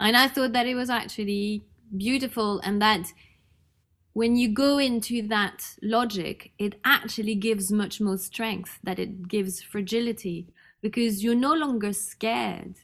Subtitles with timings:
[0.00, 1.64] And i thought that it was actually
[1.96, 3.12] beautiful and that
[4.14, 9.62] when you go into that logic it actually gives much more strength that it gives
[9.62, 10.48] fragility
[10.80, 12.76] because you're no longer scared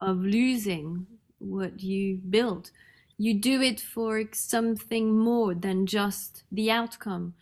[0.00, 1.06] of losing
[1.40, 2.70] what you build.
[3.18, 7.34] You do it for something more than just the outcome.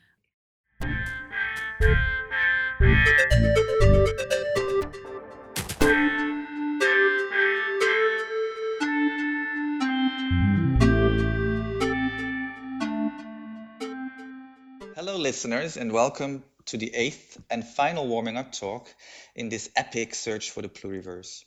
[14.97, 18.89] Hello, listeners, and welcome to the eighth and final warming up talk
[19.35, 21.45] in this epic search for the pluriverse.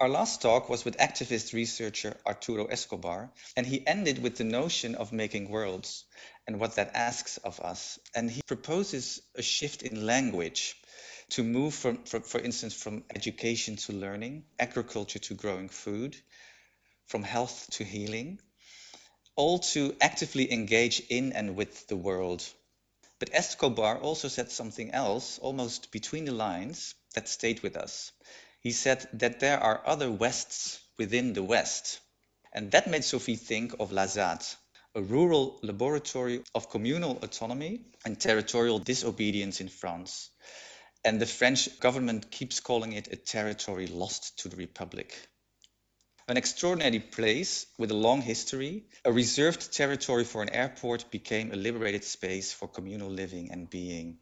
[0.00, 4.94] Our last talk was with activist researcher Arturo Escobar, and he ended with the notion
[4.94, 6.04] of making worlds
[6.46, 7.98] and what that asks of us.
[8.14, 10.76] And he proposes a shift in language
[11.30, 16.16] to move from, from, for instance, from education to learning, agriculture to growing food,
[17.06, 18.38] from health to healing,
[19.34, 22.48] all to actively engage in and with the world.
[23.18, 28.12] But Escobar also said something else, almost between the lines, that stayed with us
[28.60, 32.00] he said that there are other Wests within the West.
[32.52, 34.44] And that made Sophie think of La ZAD,
[34.94, 40.30] a rural laboratory of communal autonomy and territorial disobedience in France.
[41.04, 45.16] And the French government keeps calling it a territory lost to the Republic.
[46.26, 51.56] An extraordinary place with a long history, a reserved territory for an airport became a
[51.56, 54.18] liberated space for communal living and being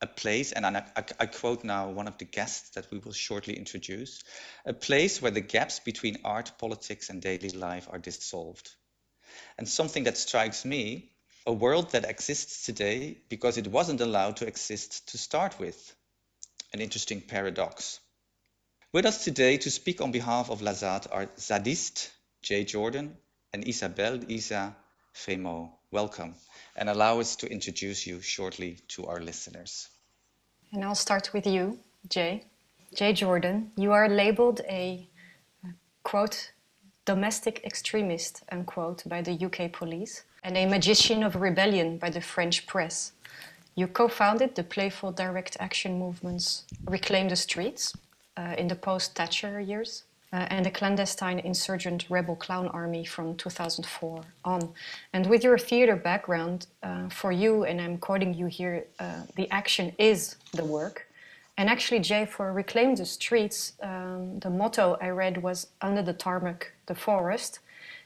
[0.00, 3.12] a place, and I, I, I, quote now one of the guests that we will
[3.12, 4.22] shortly introduce,
[4.64, 8.70] a place where the gaps between art, politics, and daily life are dissolved.
[9.58, 11.10] And something that strikes me
[11.46, 15.94] a world that exists today because it wasn't allowed to exist to start with.
[16.72, 18.00] An interesting paradox.
[18.92, 22.10] With us today to speak on behalf of La ZAD are Zadist,
[22.42, 23.16] Jay Jordan,
[23.52, 24.76] and Isabelle Isa
[25.14, 25.70] Frémeaux.
[25.90, 26.34] Welcome
[26.76, 29.88] and allow us to introduce you shortly to our listeners.
[30.72, 32.44] And I'll start with you, Jay.
[32.94, 35.08] Jay Jordan, you are labeled a
[36.02, 36.52] quote
[37.04, 42.66] domestic extremist unquote by the UK police and a magician of rebellion by the French
[42.66, 43.12] press.
[43.74, 47.94] You co-founded the playful direct action movements Reclaim the Streets
[48.36, 54.22] uh, in the post-Thatcher years uh, and the clandestine insurgent rebel clown army from 2004
[54.44, 54.72] on.
[55.12, 59.50] And with your theater background, uh, for you, and I'm quoting you here, uh, the
[59.50, 61.06] action is the work.
[61.56, 66.12] And actually, Jay, for Reclaim the Streets, um, the motto I read was Under the
[66.12, 67.60] Tarmac, the Forest.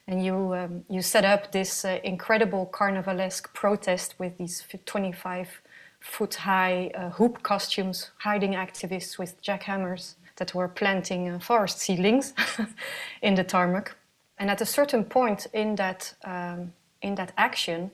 [0.06, 5.60] And you, um, you set up this uh, incredible carnivalesque protest with these 25
[6.00, 12.34] foot high uh, hoop costumes, hiding activists with jackhammers that were planting uh, forest seedlings
[13.22, 13.94] in the tarmac.
[14.38, 17.92] And at a certain point in that, um, in that action,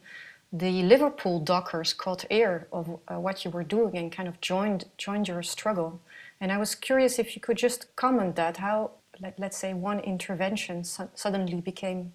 [0.50, 4.86] the Liverpool dockers caught air of uh, what you were doing and kind of joined,
[4.96, 6.00] joined your struggle.
[6.40, 10.00] And I was curious if you could just comment that, how, let, us say, one
[10.00, 12.14] intervention su- suddenly became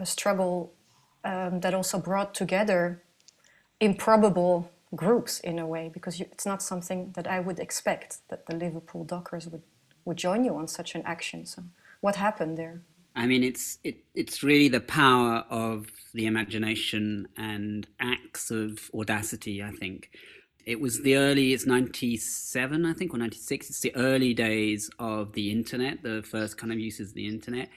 [0.00, 0.72] a struggle
[1.22, 3.02] um, that also brought together
[3.78, 8.46] improbable groups in a way, because you, it's not something that I would expect that
[8.46, 9.62] the Liverpool Dockers would,
[10.04, 11.46] would join you on such an action.
[11.46, 11.62] So,
[12.00, 12.82] what happened there?
[13.14, 19.62] I mean, it's it, it's really the power of the imagination and acts of audacity.
[19.62, 20.10] I think
[20.64, 21.52] it was the early.
[21.52, 23.68] It's ninety seven, I think, or ninety six.
[23.68, 27.68] It's the early days of the internet, the first kind of uses of the internet,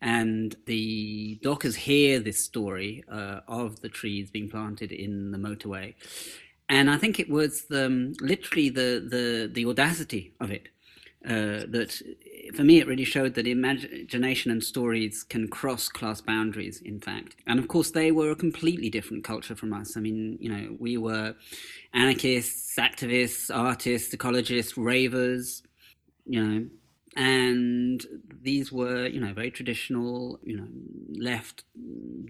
[0.00, 5.94] and the Dockers hear this story uh, of the trees being planted in the motorway,
[6.72, 10.68] and I think it was the, literally the the the audacity of it
[11.26, 12.02] uh, that
[12.56, 17.36] for me, it really showed that imagination and stories can cross class boundaries, in fact.
[17.46, 19.96] And of course, they were a completely different culture from us.
[19.96, 21.34] I mean, you know, we were
[21.94, 25.62] anarchists, activists, artists, ecologists, ravers,
[26.26, 26.66] you know,
[27.16, 28.04] and
[28.42, 30.68] these were, you know, very traditional, you know,
[31.18, 31.64] left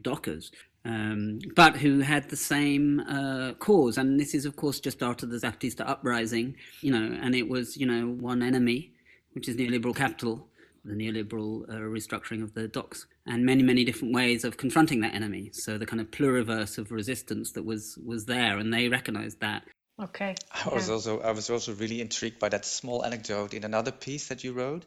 [0.02, 0.50] dockers.
[0.84, 3.96] Um, but who had the same uh, cause.
[3.98, 7.76] And this is, of course, just after the Zapatista uprising, you know, and it was,
[7.76, 8.92] you know, one enemy
[9.34, 10.48] which is neoliberal capital,
[10.84, 15.14] the neoliberal uh, restructuring of the docks, and many, many different ways of confronting that
[15.14, 15.50] enemy.
[15.52, 19.64] So the kind of pluriverse of resistance that was was there, and they recognised that.
[20.02, 20.34] Okay.
[20.52, 20.94] I was yeah.
[20.94, 24.52] also I was also really intrigued by that small anecdote in another piece that you
[24.52, 24.84] wrote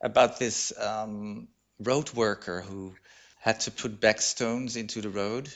[0.00, 2.94] about this um, road worker who
[3.38, 5.48] had to put back stones into the road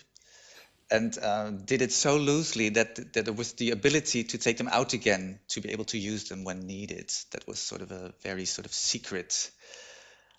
[0.88, 4.68] and uh, did it so loosely that that there was the ability to take them
[4.68, 7.10] out again to be able to use them when needed.
[7.32, 9.50] That was sort of a very sort of secret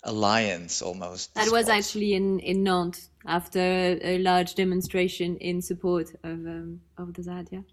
[0.03, 1.33] alliance almost.
[1.35, 3.59] That was actually in in Nantes after
[4.01, 7.65] a large demonstration in support of um, of the ZAD.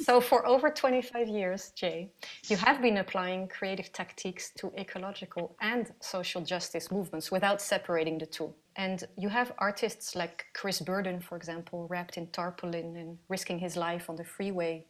[0.00, 2.10] So, for over 25 years, Jay,
[2.48, 8.26] you have been applying creative tactiques to ecological and social justice movements without separating the
[8.26, 8.54] two.
[8.76, 13.76] And you have artists like Chris Burden, for example, wrapped in tarpaulin and risking his
[13.76, 14.84] life on the freeway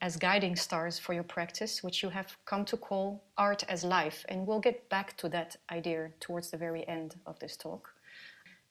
[0.00, 4.24] as guiding stars for your practice, which you have come to call art as life.
[4.28, 7.92] And we'll get back to that idea towards the very end of this talk.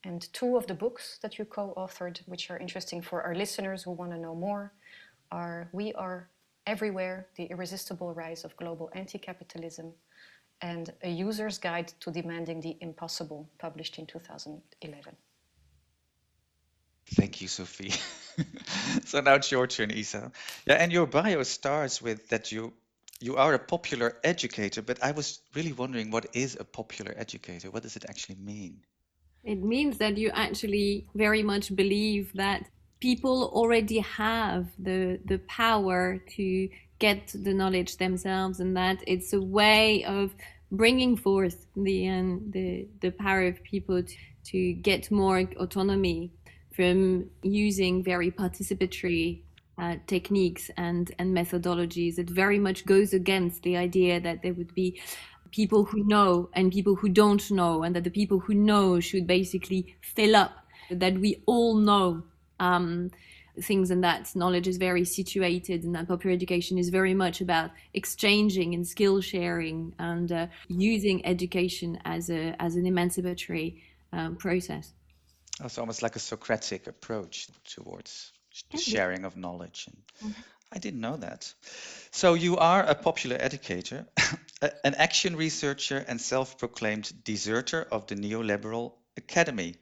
[0.03, 3.83] And two of the books that you co authored, which are interesting for our listeners
[3.83, 4.71] who want to know more,
[5.31, 6.29] are We Are
[6.65, 9.93] Everywhere The Irresistible Rise of Global Anti Capitalism
[10.61, 15.15] and A User's Guide to Demanding the Impossible, published in 2011.
[17.15, 17.93] Thank you, Sophie.
[19.05, 20.31] so now it's your turn, Isa.
[20.65, 22.73] Yeah, and your bio starts with that you
[23.19, 27.71] you are a popular educator, but I was really wondering what is a popular educator?
[27.71, 28.81] What does it actually mean?
[29.43, 36.17] It means that you actually very much believe that people already have the the power
[36.35, 40.33] to get the knowledge themselves and that it's a way of
[40.71, 46.31] bringing forth the um, the the power of people to, to get more autonomy
[46.73, 49.41] from using very participatory
[49.77, 52.17] uh, techniques and and methodologies.
[52.17, 54.99] It very much goes against the idea that there would be
[55.51, 59.25] people who know and people who don't know and that the people who know should
[59.25, 62.23] basically fill up that we all know
[62.59, 63.11] um,
[63.61, 67.71] things and that knowledge is very situated and that popular education is very much about
[67.93, 73.81] exchanging and skill sharing and uh, using education as a as an emancipatory
[74.13, 74.93] um, process.
[75.63, 78.31] It's almost like a socratic approach towards
[78.71, 80.41] the sharing of knowledge and mm-hmm.
[80.71, 81.53] i didn't know that.
[82.11, 84.07] So you are a popular educator
[84.83, 89.75] an action researcher and self-proclaimed deserter of the neoliberal academy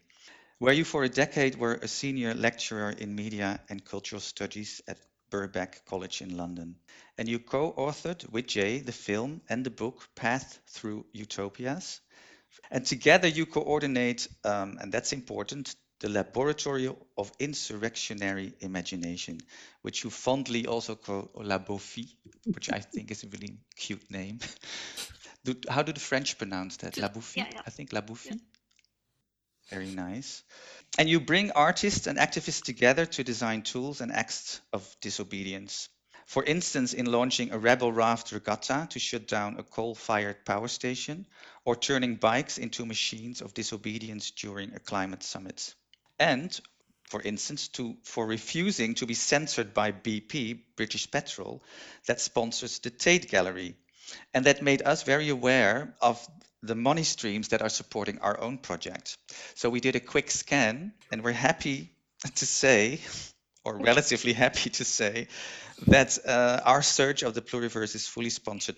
[0.60, 4.98] where you for a decade were a senior lecturer in media and cultural studies at
[5.30, 6.76] Birkbeck College in London.
[7.18, 12.00] And you co authored with Jay the film and the book Path Through Utopias.
[12.72, 19.40] And together you coordinate, um, and that's important, the Laboratory of Insurrectionary Imagination,
[19.82, 24.40] which you fondly also call La which I think is a really cute name.
[25.46, 26.98] do, how do the French pronounce that?
[26.98, 27.38] La Bouffi?
[27.38, 27.62] Yeah, yeah.
[27.66, 28.32] I think La Bouffi.
[28.32, 28.38] Yeah.
[29.70, 30.44] Very nice.
[30.98, 35.90] And you bring artists and activists together to design tools and acts of disobedience.
[36.26, 40.68] For instance, in launching a rebel raft regatta to shut down a coal fired power
[40.68, 41.28] station,
[41.66, 45.76] or turning bikes into machines of disobedience during a climate summit.
[46.20, 46.60] And,
[47.04, 51.64] for instance, to, for refusing to be censored by BP, British Petrol,
[52.08, 53.76] that sponsors the Tate Gallery,
[54.34, 56.28] and that made us very aware of
[56.66, 59.18] the money streams that are supporting our own project.
[59.56, 61.92] So we did a quick scan and we're happy
[62.36, 63.00] to say,
[63.64, 65.28] or relatively happy to say,
[65.88, 68.78] that uh, our search of the pluriverse is fully sponsored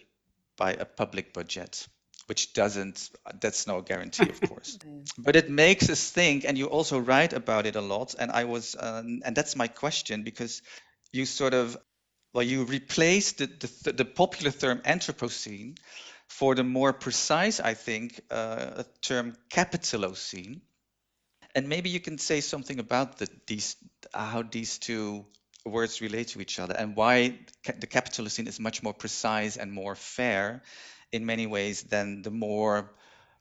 [0.58, 1.88] by a public budget.
[2.28, 4.78] which doesn't, that's no guarantee, of course.
[5.18, 8.16] but it makes us think, and you also write about it a lot.
[8.20, 10.62] And I was, um, and that's my question because
[11.14, 11.78] you sort of,
[12.34, 15.78] well, you replace the, the, the popular term Anthropocene
[16.28, 20.62] for the more precise, I think, uh, term Capitalocene.
[21.56, 23.76] And maybe you can say something about the, these,
[24.14, 25.26] how these two
[25.66, 29.96] words relate to each other and why the Capitalocene is much more precise and more
[29.96, 30.64] fair
[31.12, 32.94] in many ways than the more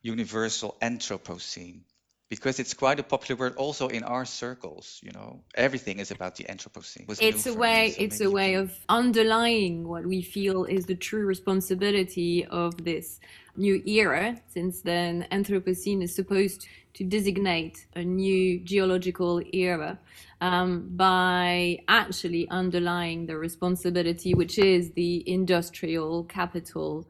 [0.03, 1.83] universal Anthropocene
[2.29, 5.41] because it's quite a popular word also in our circles you know.
[5.55, 7.05] Everything is about the anthropocene.
[7.21, 10.95] It's a way me, so it's a way of underlying what we feel is the
[10.95, 13.21] true responsibility of this
[13.57, 19.99] new era since then anthropocene is supposed to designate a new geological era
[20.41, 27.07] um, by actually underlying the responsibility which is the industrial capital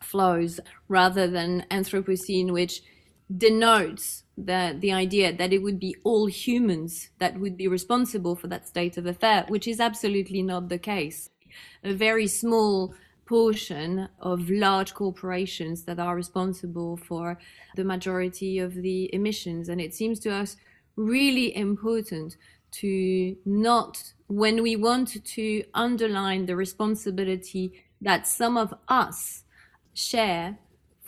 [0.00, 2.82] flows rather than anthropocene which
[3.36, 8.46] denotes the, the idea that it would be all humans that would be responsible for
[8.48, 11.30] that state of affair, which is absolutely not the case.
[11.84, 12.94] A very small
[13.26, 17.38] portion of large corporations that are responsible for
[17.76, 19.68] the majority of the emissions.
[19.68, 20.56] And it seems to us
[20.96, 22.36] really important
[22.70, 29.44] to not, when we want to underline the responsibility that some of us
[29.92, 30.58] share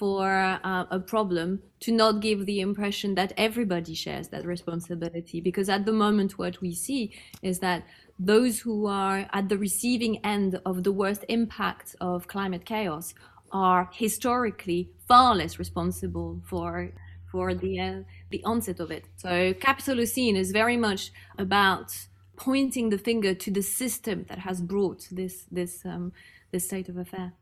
[0.00, 0.30] for
[0.64, 5.42] uh, a problem to not give the impression that everybody shares that responsibility.
[5.42, 7.85] Because at the moment what we see is that
[8.19, 13.12] those who are at the receiving end of the worst impact of climate chaos
[13.52, 16.92] are historically far less responsible for
[17.30, 19.04] for the uh, the onset of it.
[19.16, 21.88] So capitalocene is very much about
[22.37, 26.12] pointing the finger to the system that has brought this this um,
[26.52, 27.35] this state of affair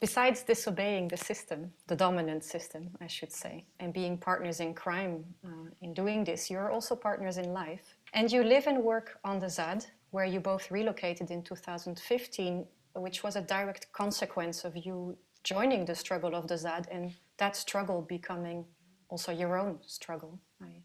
[0.00, 5.24] besides disobeying the system, the dominant system, I should say, and being partners in crime
[5.44, 7.96] uh, in doing this, you're also partners in life.
[8.14, 12.66] And you live and work on the ZAD, where you both relocated in 2015,
[12.96, 17.56] which was a direct consequence of you joining the struggle of the ZAD and that
[17.56, 18.64] struggle becoming
[19.08, 20.38] also your own struggle.
[20.62, 20.82] I,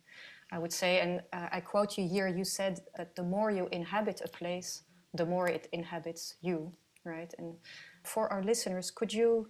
[0.51, 3.67] I would say, and uh, I quote you here, you said that the more you
[3.71, 6.71] inhabit a place, the more it inhabits you,
[7.03, 7.33] right?
[7.37, 7.55] And
[8.05, 9.49] for our listeners, could you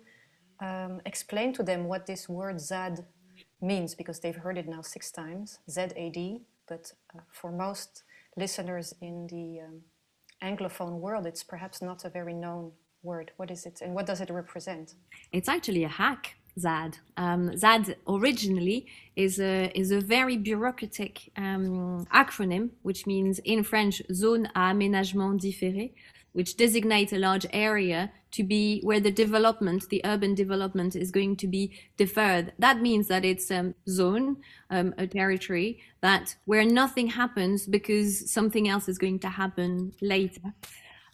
[0.59, 3.05] um, explain to them what this word ZAD
[3.61, 3.95] means?
[3.95, 8.03] Because they've heard it now six times, ZAD, but uh, for most
[8.37, 9.81] listeners in the um,
[10.43, 12.71] Anglophone world, it's perhaps not a very known
[13.03, 13.31] word.
[13.37, 14.95] What is it and what does it represent?
[15.31, 16.35] It's actually a hack.
[16.57, 16.97] ZAD.
[17.17, 24.01] Um, ZAD originally is a, is a very bureaucratic um, acronym, which means in French,
[24.13, 25.91] Zone à aménagement différé,
[26.35, 31.37] which designates a large area to be where the development, the urban development is going
[31.37, 32.51] to be deferred.
[32.59, 34.35] That means that it's a zone,
[34.69, 40.53] um, a territory that where nothing happens because something else is going to happen later.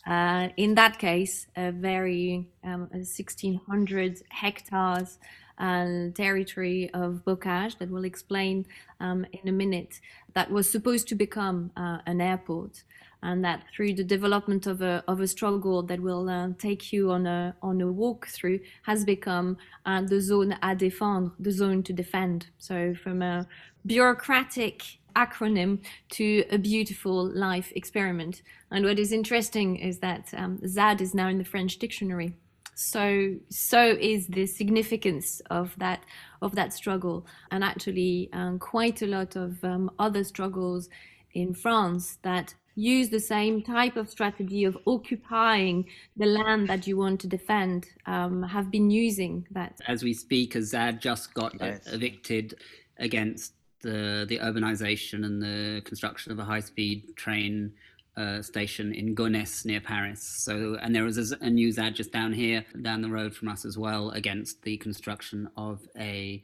[0.07, 5.19] Uh, in that case, a very um, 1600 hectares
[5.59, 8.65] uh, territory of bocage that we'll explain
[8.99, 9.99] um, in a minute
[10.33, 12.83] that was supposed to become uh, an airport
[13.23, 17.11] and that through the development of a, of a struggle that will uh, take you
[17.11, 21.83] on a, on a walk through has become uh, the zone à défendre, the zone
[21.83, 22.47] to defend.
[22.57, 23.47] So from a
[23.85, 24.83] bureaucratic
[25.15, 28.41] acronym to a beautiful life experiment.
[28.71, 32.33] And what is interesting is that um, ZAD is now in the French dictionary.
[32.73, 36.03] So so is the significance of that
[36.41, 40.89] of that struggle, and actually um, quite a lot of um, other struggles
[41.33, 45.85] in France that use the same type of strategy of occupying
[46.17, 49.79] the land that you want to defend um, have been using that.
[49.87, 51.85] As we speak, a ZAD just got nice.
[51.87, 52.55] evicted
[52.97, 57.73] against the, the urbanization and the construction of a high speed train
[58.17, 60.21] uh, station in Gonesse near Paris.
[60.21, 63.47] So, and there was a, a new ZAD just down here, down the road from
[63.47, 66.41] us as well, against the construction of a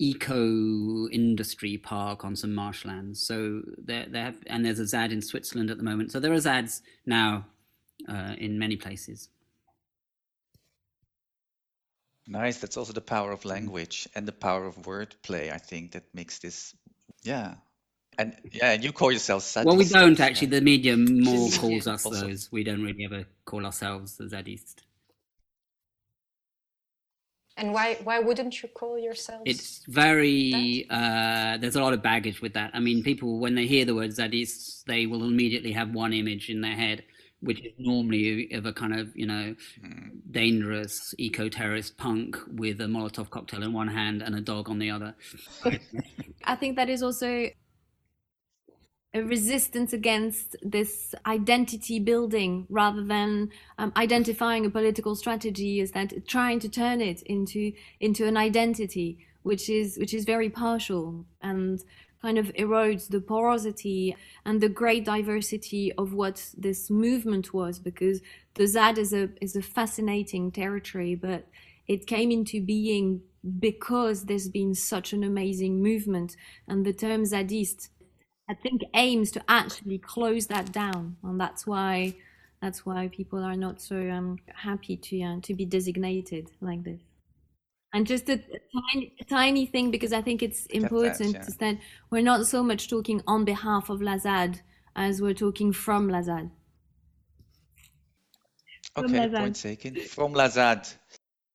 [0.00, 3.20] eco industry park on some marshlands.
[3.20, 6.10] So there, there, have, and there's a ZAD in Switzerland at the moment.
[6.10, 7.44] So there are ZADs now
[8.08, 9.28] uh, in many places.
[12.26, 12.58] Nice.
[12.58, 15.52] That's also the power of language and the power of wordplay.
[15.52, 16.74] I think that makes this,
[17.22, 17.54] yeah.
[18.18, 19.64] And yeah, and you call yourself Zadist.
[19.64, 20.48] Well, we don't actually.
[20.48, 22.28] The media more calls us also.
[22.28, 22.50] those.
[22.52, 24.76] We don't really ever call ourselves the Zadist.
[27.60, 29.42] And why why wouldn't you call yourself?
[29.44, 32.70] It's very uh, there's a lot of baggage with that.
[32.72, 36.48] I mean, people when they hear the word Zadist, they will immediately have one image
[36.48, 37.04] in their head,
[37.40, 40.10] which is normally of a kind of you know mm.
[40.30, 44.90] dangerous eco-terrorist punk with a Molotov cocktail in one hand and a dog on the
[44.90, 45.14] other.
[46.44, 47.50] I think that is also
[49.12, 56.26] a resistance against this identity building rather than um, identifying a political strategy is that
[56.28, 61.82] trying to turn it into into an identity which is which is very partial and
[62.22, 68.20] kind of erodes the porosity and the great diversity of what this movement was because
[68.54, 71.46] the ZAD is a is a fascinating territory, but
[71.88, 73.22] it came into being
[73.58, 76.36] because there's been such an amazing movement.
[76.68, 77.88] And the term Zadist
[78.50, 82.16] I think aims to actually close that down and that's why
[82.60, 87.00] that's why people are not so um, happy to uh, to be designated like this.
[87.92, 91.54] And just a, a tiny, a tiny thing, because I think it's important that, yeah.
[91.72, 91.78] that
[92.10, 94.60] we're not so much talking on behalf of La ZAD
[94.94, 96.50] as we're talking from La ZAD.
[98.96, 99.40] Okay, La ZAD.
[99.40, 99.96] point taken.
[99.96, 100.88] From La ZAD.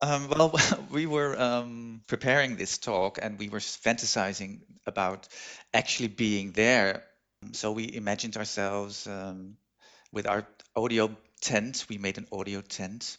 [0.02, 0.54] Um, well,
[0.92, 5.28] we were um, preparing this talk and we were fantasizing about
[5.74, 7.04] actually being there.
[7.54, 9.58] So we imagined ourselves um,
[10.12, 11.86] with our audio tent.
[11.90, 13.18] We made an audio tent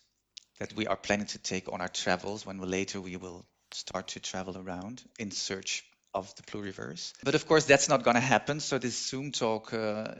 [0.59, 4.21] that we are planning to take on our travels when later we will start to
[4.21, 5.85] travel around in search
[6.17, 7.13] of the pluriverse.
[7.23, 8.61] But of course, that's not going to happen.
[8.61, 10.15] So this Zoom talk uh,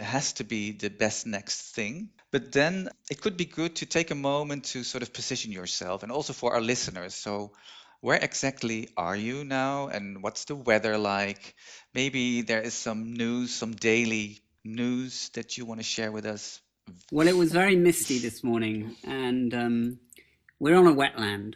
[0.00, 2.08] has to be the best next thing.
[2.30, 6.02] But then it could be good to take a moment to sort of position yourself
[6.02, 7.14] and also for our listeners.
[7.14, 7.52] So
[8.00, 11.54] where exactly are you now and what's the weather like?
[11.94, 16.60] Maybe there is some news, some daily news that you want to share with us
[17.10, 19.98] well, it was very misty this morning, and um,
[20.58, 21.54] we're on a wetland.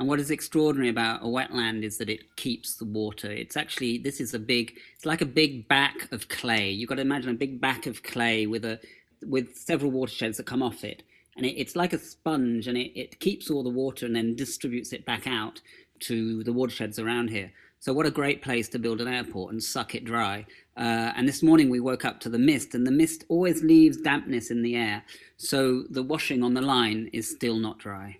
[0.00, 3.30] And what is extraordinary about a wetland is that it keeps the water.
[3.30, 4.72] It's actually this is a big.
[4.96, 6.70] It's like a big back of clay.
[6.70, 8.80] You've got to imagine a big back of clay with a
[9.22, 11.02] with several watersheds that come off it,
[11.36, 14.34] and it, it's like a sponge, and it, it keeps all the water and then
[14.34, 15.60] distributes it back out
[16.00, 17.52] to the watersheds around here.
[17.78, 20.46] So what a great place to build an airport and suck it dry.
[20.78, 23.98] Uh, and this morning we woke up to the mist, and the mist always leaves
[23.98, 25.02] dampness in the air.
[25.36, 28.16] So the washing on the line is still not dry.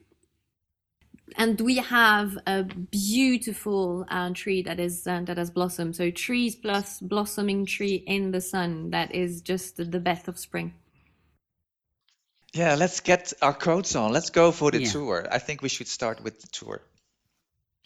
[1.37, 5.97] And we have a beautiful uh, tree that is uh, that has blossomed.
[5.97, 8.91] So trees plus blossoming tree in the sun.
[8.91, 10.75] That is just the best of spring.
[12.53, 14.13] Yeah, let's get our coats on.
[14.13, 14.91] Let's go for the yeah.
[14.91, 15.29] tour.
[15.31, 16.83] I think we should start with the tour.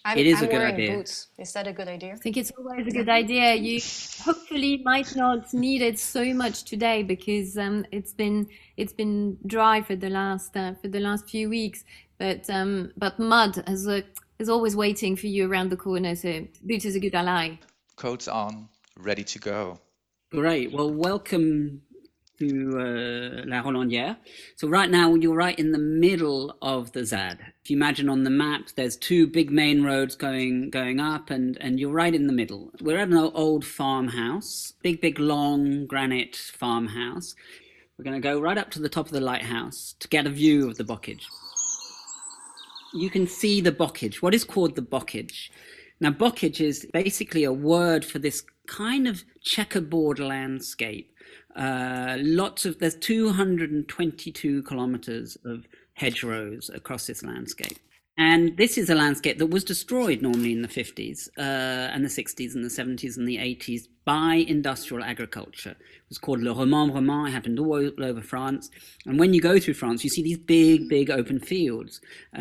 [0.04, 0.96] I'm, it is I'm a good idea.
[0.96, 1.28] Boots.
[1.38, 2.12] Is that a good idea?
[2.12, 3.54] I think it's always a good idea.
[3.54, 3.80] You
[4.22, 9.80] hopefully might not need it so much today because um, it's been it's been dry
[9.80, 11.84] for the last uh, for the last few weeks.
[12.18, 14.04] But um, but mud is a,
[14.38, 16.14] is always waiting for you around the corner.
[16.14, 17.56] So boots is a good ally.
[17.96, 19.80] Coats on, ready to go.
[20.30, 20.72] Great.
[20.72, 21.80] Well, welcome
[22.38, 24.16] to uh, La Rolandière.
[24.56, 27.38] So right now you're right in the middle of the ZAD.
[27.62, 31.56] If you imagine on the map, there's two big main roads going going up, and
[31.60, 32.70] and you're right in the middle.
[32.80, 37.34] We're at an old farmhouse, big big long granite farmhouse.
[37.96, 40.30] We're going to go right up to the top of the lighthouse to get a
[40.30, 41.26] view of the bocage.
[42.92, 44.16] You can see the bocage.
[44.16, 45.50] What is called the bocage?
[46.00, 51.13] Now, bocage is basically a word for this kind of checkerboard landscape
[51.56, 57.78] uh, lots of there's 222 kilometers of hedgerows across this landscape.
[58.16, 62.08] And this is a landscape that was destroyed normally in the 50s uh, and the
[62.08, 65.70] 60s and the 70s and the 80s by industrial agriculture.
[65.70, 67.28] It was called Le Remembrement.
[67.28, 68.70] It happened all over France.
[69.04, 72.00] And when you go through France, you see these big, big open fields.
[72.36, 72.40] Uh,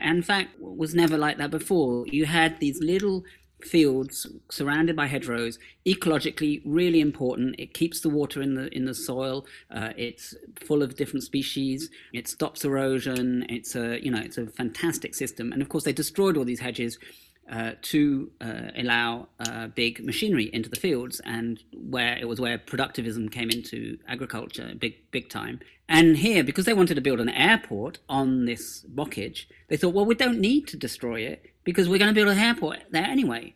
[0.00, 2.06] and in fact, was never like that before.
[2.06, 3.24] You had these little
[3.64, 7.56] fields surrounded by hedgerows ecologically really important.
[7.58, 9.46] It keeps the water in the in the soil.
[9.70, 10.34] Uh, it's
[10.66, 11.90] full of different species.
[12.12, 13.46] It stops erosion.
[13.48, 15.52] It's a you know it's a fantastic system.
[15.52, 16.98] And of course they destroyed all these hedges
[17.50, 22.58] uh, to uh, allow uh, big machinery into the fields, and where it was where
[22.58, 25.60] productivism came into agriculture, big big time.
[25.88, 30.04] And here, because they wanted to build an airport on this bocage, they thought, well,
[30.04, 33.54] we don't need to destroy it because we're going to build an airport there anyway.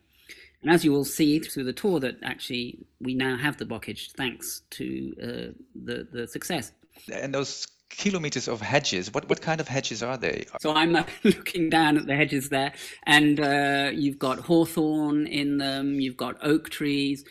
[0.63, 4.13] And as you will see through the tour, that actually we now have the bocage
[4.13, 6.73] thanks to uh, the the success.
[7.13, 9.13] And those kilometers of hedges.
[9.13, 10.47] What what kind of hedges are they?
[10.61, 12.73] So I'm uh, looking down at the hedges there,
[13.05, 16.01] and uh, you've got hawthorn in them.
[16.01, 17.25] You've got oak trees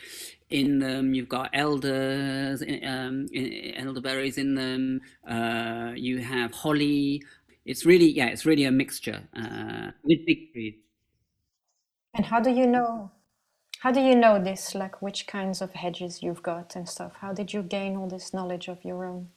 [0.49, 1.13] in them.
[1.13, 3.27] You've got elders, um,
[3.75, 5.01] elderberries in them.
[5.27, 7.23] Uh, you have holly.
[7.65, 10.75] It's really yeah, it's really a mixture uh, with big trees.
[12.13, 13.11] And how do you know?
[13.79, 14.75] How do you know this?
[14.75, 17.13] Like which kinds of hedges you've got and stuff?
[17.19, 19.29] How did you gain all this knowledge of your own?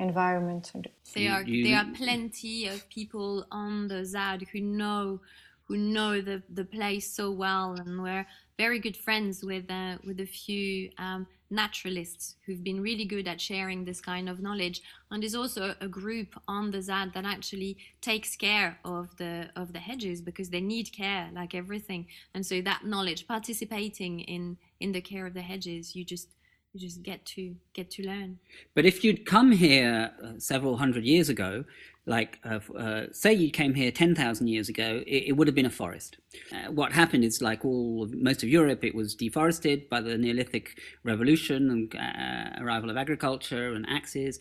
[0.00, 0.72] environment.
[1.14, 5.20] There are you, there are plenty of people on the ZAD who know
[5.64, 8.26] who know the, the place so well and we're
[8.58, 13.40] very good friends with uh, with a few um, naturalists who've been really good at
[13.40, 17.76] sharing this kind of knowledge and there's also a group on the ZAD that actually
[18.00, 22.06] takes care of the of the hedges because they need care like everything.
[22.34, 26.28] And so that knowledge participating in in the care of the hedges you just
[26.72, 28.38] you just get to get to learn.
[28.74, 31.64] But if you'd come here uh, several hundred years ago
[32.06, 35.66] like uh, uh, say you came here 10,000 years ago it, it, would have been
[35.66, 36.16] a forest.
[36.52, 40.78] Uh, what happened is like all most of Europe it was deforested by the Neolithic
[41.04, 44.38] revolution and uh, arrival of agriculture and axes.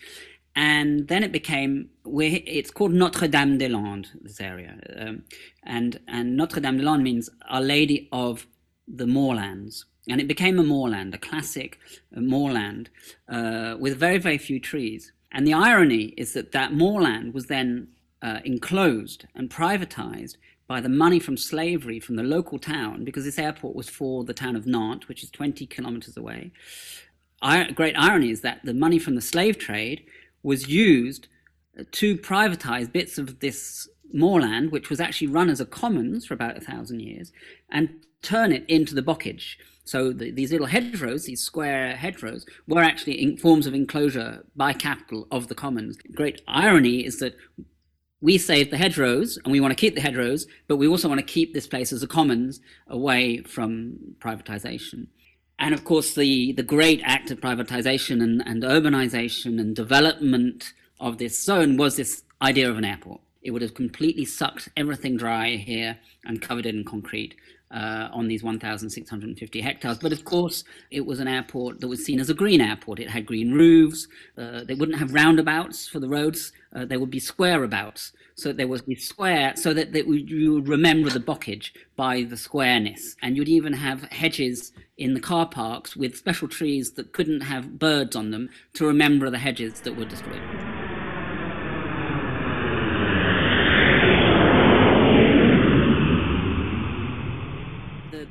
[0.55, 4.79] And then it became it's called Notre Dame des Landes this area.
[4.97, 5.23] Um,
[5.63, 8.47] and and Notre Dame des Landes means Our Lady of
[8.87, 11.79] the moorlands and it became a moorland, a classic
[12.11, 12.89] moorland
[13.27, 15.11] uh, with very, very few trees.
[15.31, 17.89] And the irony is that that moorland was then
[18.21, 20.35] uh, enclosed and privatized
[20.67, 24.33] by the money from slavery from the local town, because this airport was for the
[24.33, 26.51] town of Nantes, which is 20 kilometers away.
[27.41, 30.05] I- great irony is that the money from the slave trade
[30.43, 31.27] was used
[31.91, 36.57] to privatize bits of this moorland, which was actually run as a commons for about
[36.57, 37.31] a thousand years,
[37.71, 37.89] and
[38.21, 39.55] turn it into the bocage.
[39.89, 45.27] So the, these little hedgerows, these square hedgerows, were actually forms of enclosure by capital
[45.31, 45.97] of the commons.
[46.13, 47.35] Great irony is that
[48.21, 51.19] we save the hedgerows and we want to keep the hedgerows, but we also want
[51.19, 55.07] to keep this place as a commons away from privatization.
[55.57, 61.17] And of course, the, the great act of privatization and, and urbanization and development of
[61.17, 63.21] this zone was this idea of an airport.
[63.41, 67.33] It would have completely sucked everything dry here and covered it in concrete
[67.71, 69.99] uh, on these 1,650 hectares.
[69.99, 72.99] But of course, it was an airport that was seen as a green airport.
[72.99, 74.07] It had green roofs.
[74.37, 76.51] Uh, they wouldn't have roundabouts for the roads.
[76.73, 78.13] Uh, there would be squareabouts.
[78.35, 82.37] So there would be square, so that, that you would remember the bocage by the
[82.37, 83.17] squareness.
[83.21, 87.77] And you'd even have hedges in the car parks with special trees that couldn't have
[87.77, 90.68] birds on them to remember the hedges that were destroyed.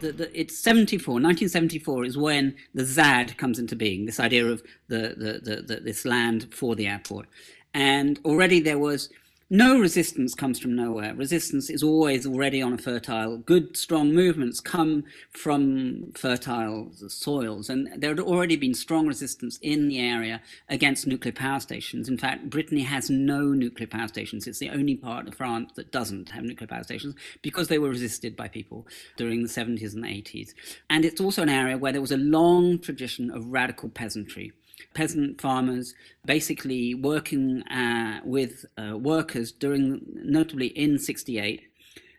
[0.01, 4.63] The, the, it's 74, 1974 is when the ZAD comes into being, this idea of
[4.89, 7.27] the, the, the, the, this land for the airport.
[7.75, 9.11] And already there was
[9.51, 11.15] no resistance comes from nowhere.
[11.15, 13.39] Resistance is always already on a fertile.
[13.39, 17.71] Good, strong movements come from fertile soils.
[17.71, 22.11] And there had already been strong resistance in the area against nuclear power stations.
[22.11, 24.47] In fact, Brittany has no nuclear power stations.
[24.47, 27.89] It's the only part of France that doesn't have nuclear power stations because they were
[27.89, 30.53] resisted by people during the 70s and 80s.
[30.91, 34.53] And it's also an area where there was a long tradition of radical peasantry
[34.95, 41.63] peasant farmers basically working uh, with uh, workers during, notably in 68,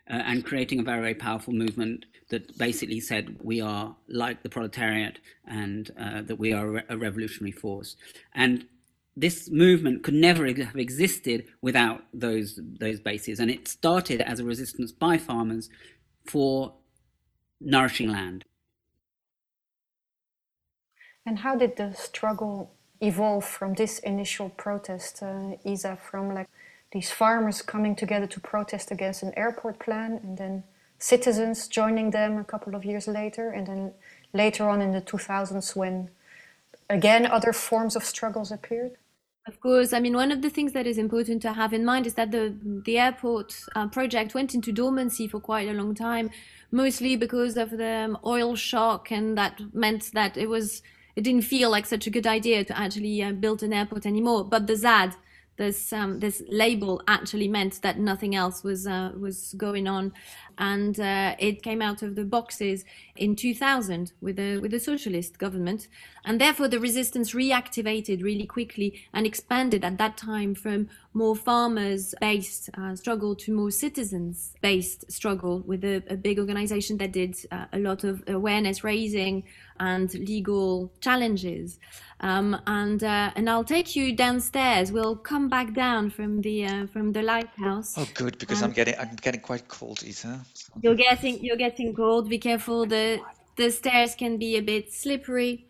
[0.10, 4.50] uh, and creating a very, very powerful movement that basically said we are like the
[4.50, 7.95] proletariat and uh, that we are a revolutionary force.
[8.34, 8.65] And
[9.15, 14.45] this movement could never have existed without those those bases, and it started as a
[14.45, 15.69] resistance by farmers
[16.26, 16.74] for
[17.60, 18.45] nourishing land.
[21.30, 26.50] And how did the struggle evolve from this initial protest, uh, Isa, from like
[26.92, 30.63] these farmers coming together to protest against an airport plan, and then
[30.98, 33.92] citizens joining them a couple of years later, and then
[34.34, 36.10] later on in the 2000s when
[36.89, 38.94] again other forms of struggles appeared?
[39.46, 42.08] Of course, I mean one of the things that is important to have in mind
[42.08, 42.56] is that the
[42.88, 46.32] the airport uh, project went into dormancy for quite a long time,
[46.72, 50.82] mostly because of the oil shock, and that meant that it was
[51.15, 54.43] it didn't feel like such a good idea to actually uh, build an airport anymore.
[54.43, 55.15] But the ZAD,
[55.58, 60.13] this um, this label, actually meant that nothing else was uh, was going on,
[60.60, 62.84] and uh, it came out of the boxes
[63.15, 65.88] in 2000 with a with a socialist government,
[66.26, 72.69] and therefore the resistance reactivated really quickly and expanded at that time from more farmers-based
[72.78, 77.80] uh, struggle to more citizens-based struggle with a, a big organization that did uh, a
[77.80, 79.43] lot of awareness raising
[79.80, 81.80] and legal challenges.
[82.22, 84.91] Um, and uh, and I'll take you downstairs.
[84.91, 87.98] We'll come back down from the uh, from the lighthouse.
[87.98, 90.41] Oh, good, because I'm getting I'm getting quite cold, Isa.
[90.82, 92.30] You're getting you're getting cold.
[92.30, 92.86] Be careful.
[92.86, 93.20] The
[93.58, 95.66] the stairs can be a bit slippery.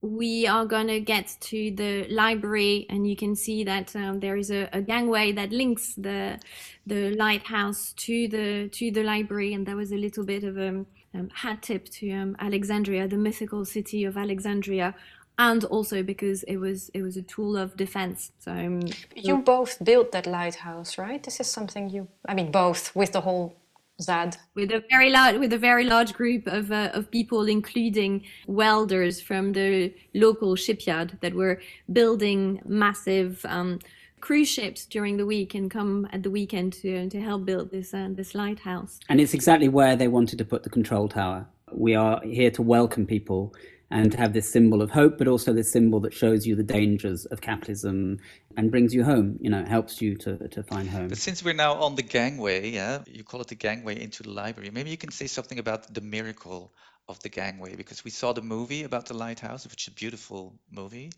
[0.00, 4.50] We are gonna get to the library, and you can see that um, there is
[4.50, 6.38] a, a gangway that links the
[6.86, 10.84] the lighthouse to the to the library, and there was a little bit of a
[11.14, 14.94] um, hat tip to um, Alexandria, the mythical city of Alexandria,
[15.38, 18.32] and also because it was it was a tool of defense.
[18.38, 18.82] So um,
[19.14, 21.22] you both built that lighthouse, right?
[21.22, 23.56] This is something you, I mean, both with the whole
[24.00, 24.36] ZAD.
[24.54, 29.20] With a very large, with a very large group of uh, of people, including welders
[29.20, 31.60] from the local shipyard that were
[31.92, 33.78] building massive um,
[34.20, 37.94] cruise ships during the week and come at the weekend to to help build this
[37.94, 38.98] uh, this lighthouse.
[39.08, 41.46] And it's exactly where they wanted to put the control tower.
[41.70, 43.52] We are here to welcome people
[43.90, 46.62] and to have this symbol of hope, but also this symbol that shows you the
[46.62, 48.18] dangers of capitalism
[48.56, 49.38] and brings you home.
[49.40, 51.08] You know, helps you to, to find home.
[51.08, 54.30] But since we're now on the gangway, yeah, you call it the gangway into the
[54.30, 54.70] library.
[54.70, 56.72] Maybe you can say something about the miracle
[57.08, 60.58] of the gangway because we saw the movie about the lighthouse, which is a beautiful
[60.70, 61.10] movie,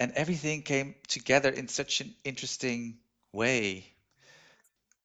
[0.00, 2.96] and everything came together in such an interesting
[3.32, 3.84] way.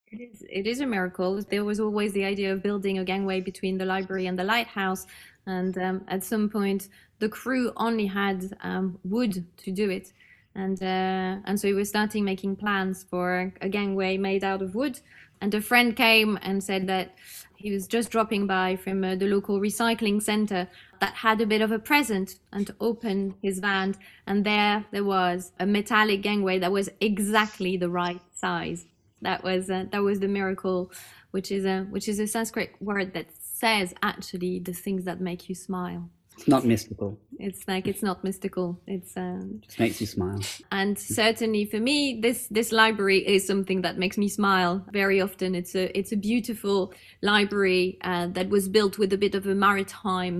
[0.07, 1.41] It is, it is a miracle.
[1.49, 5.07] There was always the idea of building a gangway between the library and the lighthouse,
[5.45, 10.11] and um, at some point the crew only had um, wood to do it.
[10.55, 14.75] And uh, and so we were starting making plans for a gangway made out of
[14.75, 14.99] wood.
[15.41, 17.15] And a friend came and said that
[17.55, 20.67] he was just dropping by from uh, the local recycling center
[20.99, 23.95] that had a bit of a present and to open his van.
[24.27, 28.85] And there there was a metallic gangway that was exactly the right size.
[29.21, 30.91] That was uh, that was the miracle
[31.31, 33.27] which is a which is a sanskrit word that
[33.63, 36.09] says actually the things that make you smile.
[36.35, 37.17] It's not mystical.
[37.47, 38.67] It's like it's not mystical.
[38.87, 40.41] It's um, just makes you smile.
[40.71, 45.55] And certainly for me, this this library is something that makes me smile very often.
[45.55, 49.55] It's a it's a beautiful library uh, that was built with a bit of a
[49.55, 50.37] maritime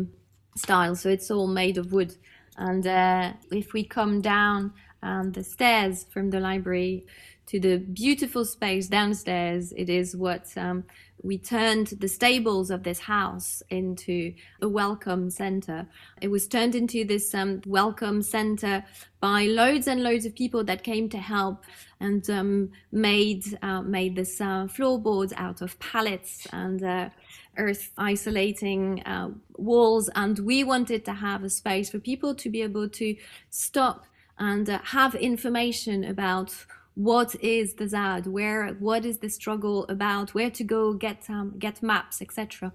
[0.57, 2.11] style, so it's all made of wood.
[2.57, 7.05] And uh, if we come down um, the stairs from the library
[7.47, 10.85] to the beautiful space downstairs, it is what um,
[11.23, 15.87] we turned the stables of this house into a welcome center.
[16.21, 18.83] It was turned into this um, welcome center
[19.21, 21.63] by loads and loads of people that came to help
[21.99, 27.09] and um, made uh, made this uh, floorboards out of pallets and uh,
[27.57, 30.09] earth isolating uh, walls.
[30.15, 33.15] And we wanted to have a space for people to be able to
[33.49, 34.05] stop
[34.39, 36.53] and uh, have information about
[36.95, 41.55] what is the ZAD, where, what is the struggle about, where to go get um,
[41.57, 42.71] get maps, etc.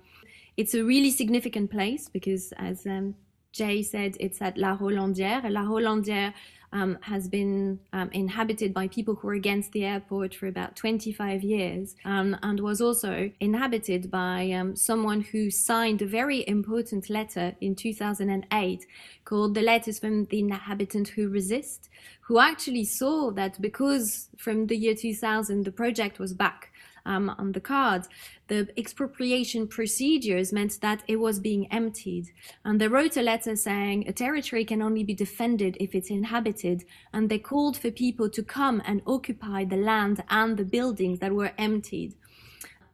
[0.57, 3.15] It's a really significant place because, as um,
[3.53, 5.49] Jay said, it's at La Rolandière.
[5.51, 6.33] La Rolandière
[6.73, 11.43] um, has been um, inhabited by people who were against the airport for about 25
[11.43, 17.55] years um, and was also inhabited by um, someone who signed a very important letter
[17.61, 18.87] in 2008
[19.25, 21.89] called the Letters from the Inhabitant Who Resist,
[22.21, 26.71] who actually saw that because from the year 2000 the project was back
[27.09, 28.09] um, on the cards,
[28.49, 32.27] the expropriation procedures meant that it was being emptied.
[32.65, 36.85] And they wrote a letter saying a territory can only be defended if it's inhabited.
[37.13, 41.33] And they called for people to come and occupy the land and the buildings that
[41.33, 42.15] were emptied.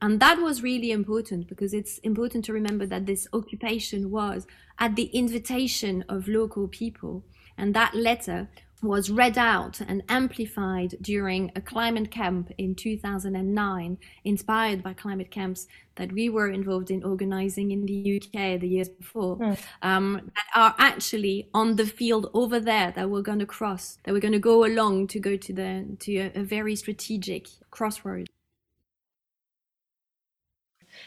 [0.00, 4.46] And that was really important because it's important to remember that this occupation was
[4.79, 7.24] at the invitation of local people.
[7.57, 8.48] And that letter
[8.83, 15.67] was read out and amplified during a climate camp in 2009, inspired by climate camps
[15.97, 19.59] that we were involved in organizing in the UK the years before, mm.
[19.83, 24.13] um, that are actually on the field over there that we're going to cross, that
[24.13, 28.29] we're going to go along to go to the to a, a very strategic crossroad.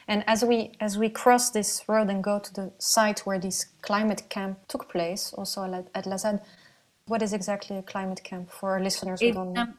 [0.08, 3.66] And as we as we cross this road and go to the site where this
[3.82, 6.42] climate camp took place, also at, at La ZAD,
[7.08, 9.62] what is exactly a climate camp for our listeners who don't know?
[9.62, 9.78] Um,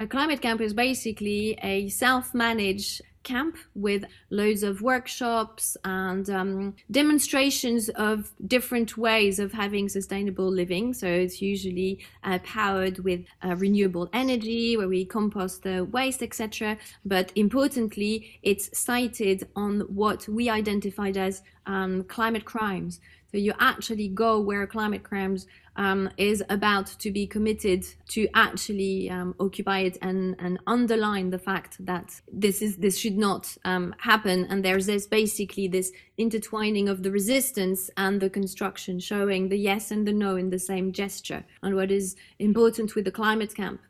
[0.00, 7.88] a climate camp is basically a self-managed camp with loads of workshops and um, demonstrations
[7.90, 10.92] of different ways of having sustainable living.
[10.92, 16.76] So it's usually uh, powered with uh, renewable energy, where we compost the waste, etc.
[17.04, 23.00] But importantly, it's sited on what we identified as um, climate crimes.
[23.30, 29.10] So you actually go where climate crimes um, is about to be committed to actually
[29.10, 33.94] um, occupy it and, and underline the fact that this is this should not um,
[33.98, 34.46] happen.
[34.48, 39.90] And there's this basically this intertwining of the resistance and the construction, showing the yes
[39.90, 41.44] and the no in the same gesture.
[41.62, 43.80] And what is important with the climate camp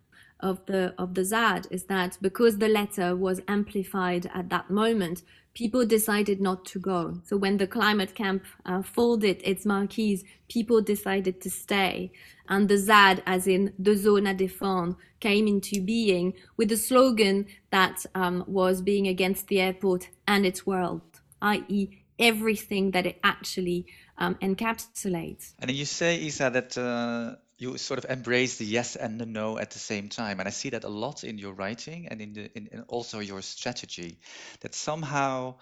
[0.40, 5.22] of the of the ZAD is that because the letter was amplified at that moment,
[5.54, 7.20] people decided not to go.
[7.24, 12.12] So when the climate camp uh, folded its marquees, people decided to stay.
[12.48, 17.46] And the ZAD, as in the zone à défendre, came into being with a slogan
[17.70, 21.02] that um, was being against the airport and its world,
[21.40, 21.88] i.e.,
[22.18, 23.86] everything that it actually
[24.18, 25.54] um, encapsulates.
[25.58, 29.58] And you say, Isa, that uh, you sort of embrace the yes and the no
[29.58, 32.32] at the same time, and I see that a lot in your writing and in
[32.34, 34.18] the in, in also your strategy.
[34.60, 35.54] That somehow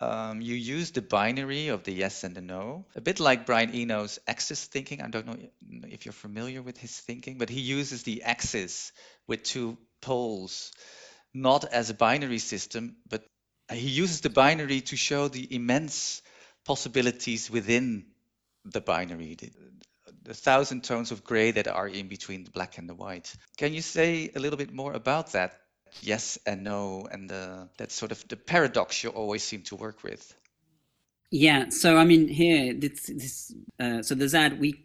[0.00, 3.74] um, you use the binary of the yes and the no, a bit like Brian
[3.74, 5.02] Eno's axis thinking.
[5.02, 5.36] I don't know
[5.88, 8.92] if you're familiar with his thinking, but he uses the axis
[9.26, 10.72] with two poles,
[11.34, 13.22] not as a binary system, but
[13.70, 16.22] he uses the binary to show the immense
[16.64, 18.06] possibilities within
[18.64, 19.36] the binary,
[20.30, 23.34] the, thousand tones of gray that are in between the black and the white.
[23.56, 25.60] Can you say a little bit more about that?
[26.02, 30.04] Yes and no, and the, that sort of the paradox you always seem to work
[30.04, 30.34] with.
[31.32, 34.84] Yeah, so I mean, here, this, this uh, so the ZAD, we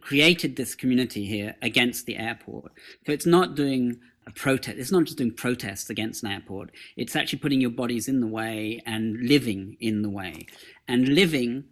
[0.00, 2.72] created this community here against the airport.
[3.06, 4.78] So it's not doing a protest.
[4.78, 6.70] It's not just doing protests against an airport.
[6.96, 10.46] It's actually putting your bodies in the way and living in the way
[10.88, 11.64] and living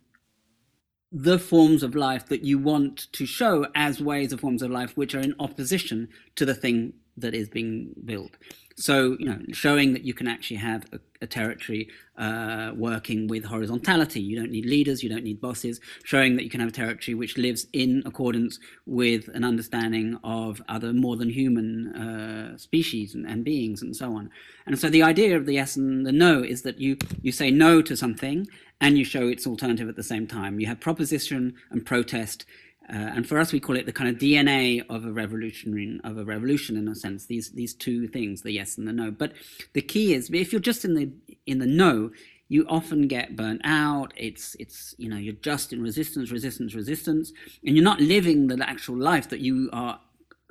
[1.12, 4.96] the forms of life that you want to show as ways of forms of life
[4.96, 8.36] which are in opposition to the thing that is being built.
[8.76, 13.44] So, you know, showing that you can actually have a, a territory uh, working with
[13.44, 14.20] horizontality.
[14.20, 15.80] You don't need leaders, you don't need bosses.
[16.02, 20.62] Showing that you can have a territory which lives in accordance with an understanding of
[20.68, 24.30] other more than human uh, species and, and beings and so on.
[24.64, 27.50] And so the idea of the yes and the no is that you, you say
[27.50, 28.46] no to something
[28.80, 30.60] and you show its alternative at the same time.
[30.60, 32.46] You have proposition and protest
[32.90, 36.18] uh, and for us, we call it the kind of DNA of a revolutionary of
[36.18, 37.26] a revolution in a sense.
[37.26, 39.12] These these two things, the yes and the no.
[39.12, 39.32] But
[39.74, 41.08] the key is, if you're just in the
[41.46, 42.10] in the no,
[42.48, 44.12] you often get burnt out.
[44.16, 47.32] It's it's you know you're just in resistance, resistance, resistance,
[47.64, 50.00] and you're not living the actual life that you are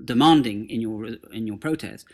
[0.05, 2.07] demanding in your in your protest.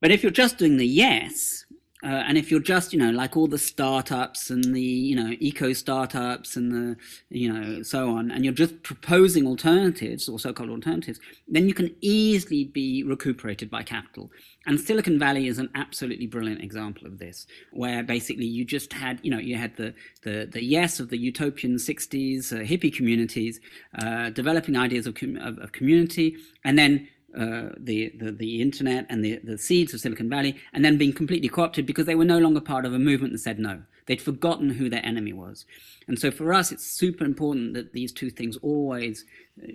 [0.00, 1.64] But if you're just doing the yes,
[2.06, 5.34] uh, and if you're just, you know, like all the startups and the, you know,
[5.40, 6.96] eco startups and the,
[7.30, 11.92] you know, so on, and you're just proposing alternatives or so-called alternatives, then you can
[12.02, 14.30] easily be recuperated by capital.
[14.66, 19.18] And Silicon Valley is an absolutely brilliant example of this, where basically you just had,
[19.24, 19.92] you know, you had the
[20.22, 23.58] the, the yes of the utopian 60s uh, hippie communities
[23.98, 29.06] uh, developing ideas of, com- of, of community, and then uh, the, the, the internet
[29.08, 32.24] and the, the seeds of Silicon Valley, and then being completely co-opted because they were
[32.24, 33.82] no longer part of a movement that said no.
[34.06, 35.66] They'd forgotten who their enemy was,
[36.06, 39.24] and so for us, it's super important that these two things always
[39.60, 39.66] uh,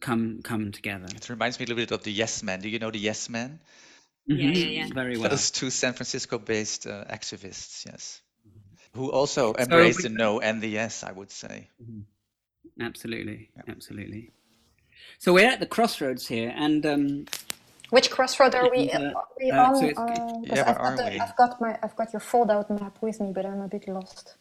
[0.00, 1.06] come come together.
[1.14, 2.60] It reminds me a little bit of the Yes Men.
[2.60, 3.60] Do you know the Yes Men?
[4.28, 4.40] Mm-hmm.
[4.40, 4.88] Yeah, yeah, yeah.
[4.92, 5.30] Very well.
[5.30, 8.20] Those two San Francisco-based uh, activists, yes,
[8.92, 11.04] who also embrace so, the no and the yes.
[11.04, 11.70] I would say.
[11.80, 12.82] Mm-hmm.
[12.84, 13.62] Absolutely, yeah.
[13.68, 14.32] absolutely.
[15.18, 17.26] So we're at the crossroads here, and um,
[17.90, 19.76] which crossroad are we, uh, are we uh, on?
[19.76, 23.20] So uh, yeah, I've, got the, I've got my I've got your fold-out map with
[23.20, 24.36] me, but I'm a bit lost.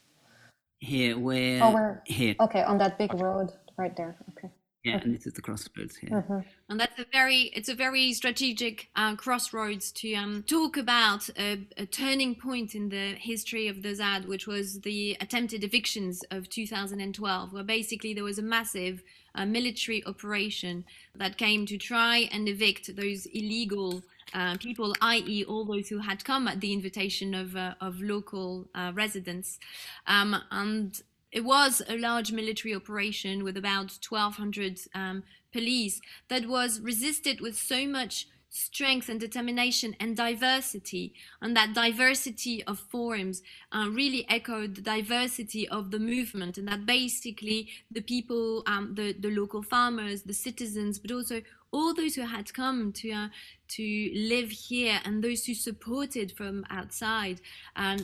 [0.79, 2.35] Here, we're, oh, we're here.
[2.39, 4.17] Okay, on that big road right there.
[4.31, 4.49] Okay.
[4.85, 6.11] Yeah, and this is the crossroads here.
[6.11, 6.39] Mm-hmm.
[6.69, 11.65] And that's a very, it's a very strategic uh, crossroads to um, talk about a,
[11.75, 16.49] a, turning point in the history of the ZAD, which was the attempted evictions of
[16.49, 19.01] 2012, where basically there was a massive
[19.33, 24.03] uh, military operation that came to try and evict those illegal
[24.35, 28.67] uh, people, i.e., all those who had come at the invitation of, uh, of local
[28.75, 29.59] uh, residents.
[30.05, 31.01] Um, and
[31.35, 35.21] it was a large military operation with about 1,200 um,
[35.51, 41.13] police that was resisted with so much strength and determination and diversity.
[41.41, 43.41] And that diversity of forms
[43.73, 49.11] uh, really echoed the diversity of the movement, and that basically the people, um, the,
[49.11, 51.41] the local farmers, the citizens, but also
[51.75, 53.27] all those who had come to uh,
[53.67, 57.41] to live here and those who supported from outside
[57.75, 57.97] um,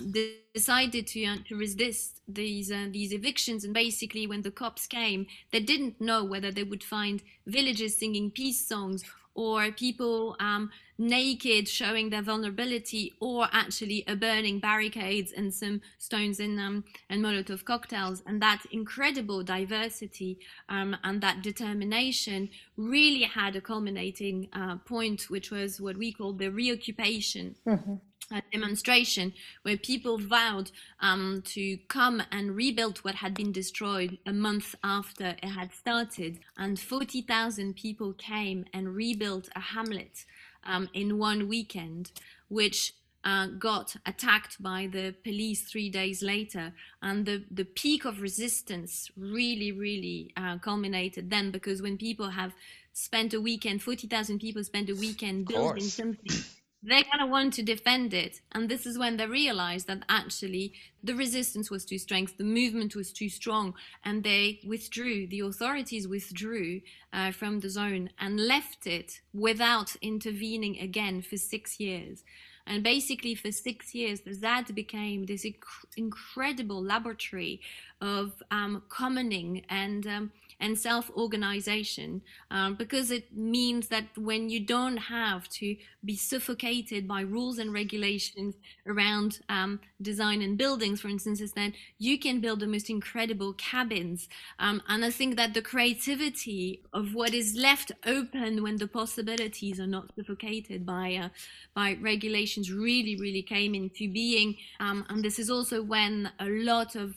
[0.53, 3.63] decided to uh, to resist these uh, these evictions.
[3.63, 8.29] And basically when the cops came they didn't know whether they would find villagers singing
[8.29, 10.69] peace songs or people um,
[11.01, 17.23] naked showing their vulnerability or actually a burning barricades and some stones in them and
[17.23, 20.37] molotov cocktails and that incredible diversity
[20.69, 26.33] um, and that determination really had a culminating uh, point which was what we call
[26.33, 27.95] the reoccupation mm-hmm
[28.33, 30.71] a demonstration where people vowed
[31.01, 36.39] um, to come and rebuild what had been destroyed a month after it had started.
[36.57, 40.25] And 40,000 people came and rebuilt a hamlet
[40.63, 42.11] um, in one weekend,
[42.49, 42.93] which
[43.23, 46.73] uh, got attacked by the police three days later.
[47.01, 52.53] And the, the peak of resistance really, really uh, culminated then because when people have
[52.93, 56.43] spent a weekend, 40,000 people spent a weekend building something
[56.83, 58.41] they're going to want to defend it.
[58.51, 60.73] And this is when they realize that actually
[61.03, 63.73] the resistance was too strong, the movement was too strong,
[64.03, 66.81] and they withdrew, the authorities withdrew
[67.13, 72.23] uh, from the zone and left it without intervening again for six years.
[72.67, 77.59] And basically, for six years, the ZAD became this inc- incredible laboratory
[78.01, 80.31] of um, commoning and um,
[80.61, 82.21] and self-organization
[82.51, 85.75] um, because it means that when you don't have to
[86.05, 91.51] be suffocated by rules and regulations around um, design and buildings for instance is
[91.97, 94.29] you can build the most incredible cabins.
[94.59, 99.79] Um, and i think that the creativity of what is left open when the possibilities
[99.79, 101.29] are not suffocated by uh,
[101.75, 106.95] by regulations really really came into being um, and this is also when a lot
[106.95, 107.15] of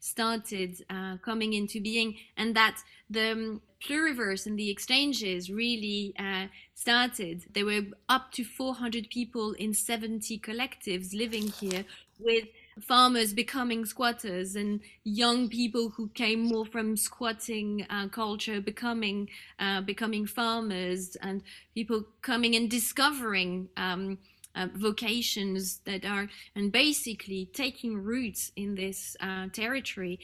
[0.00, 2.76] started uh, coming into being and that
[3.10, 7.44] the um, pluriverse and the exchanges really uh, started.
[7.54, 11.84] There were up to 400 people in 70 collectives living here
[12.18, 12.44] with
[12.80, 19.28] farmers becoming squatters and young people who came more from squatting uh, culture becoming
[19.58, 21.42] uh, becoming farmers and
[21.74, 24.18] people coming and discovering um,
[24.58, 30.18] uh, vocations that are and basically taking roots in this uh, territory.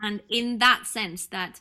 [0.00, 1.60] And in that sense that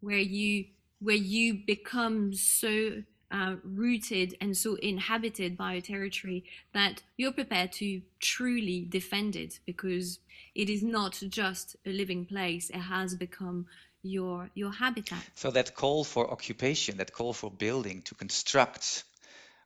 [0.00, 0.64] where you
[1.00, 7.70] where you become so uh, rooted and so inhabited by a territory that you're prepared
[7.70, 10.18] to truly defend it because
[10.56, 12.70] it is not just a living place.
[12.70, 13.66] It has become
[14.02, 15.24] your your habitat.
[15.34, 19.04] So that call for occupation that call for building to construct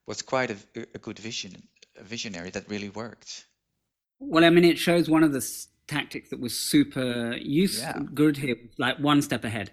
[0.07, 0.57] was quite a,
[0.95, 1.63] a good vision
[1.99, 3.47] a visionary that really worked
[4.19, 5.47] well i mean it shows one of the
[5.87, 8.09] tactics that was super useful yeah.
[8.15, 9.71] good here like one step ahead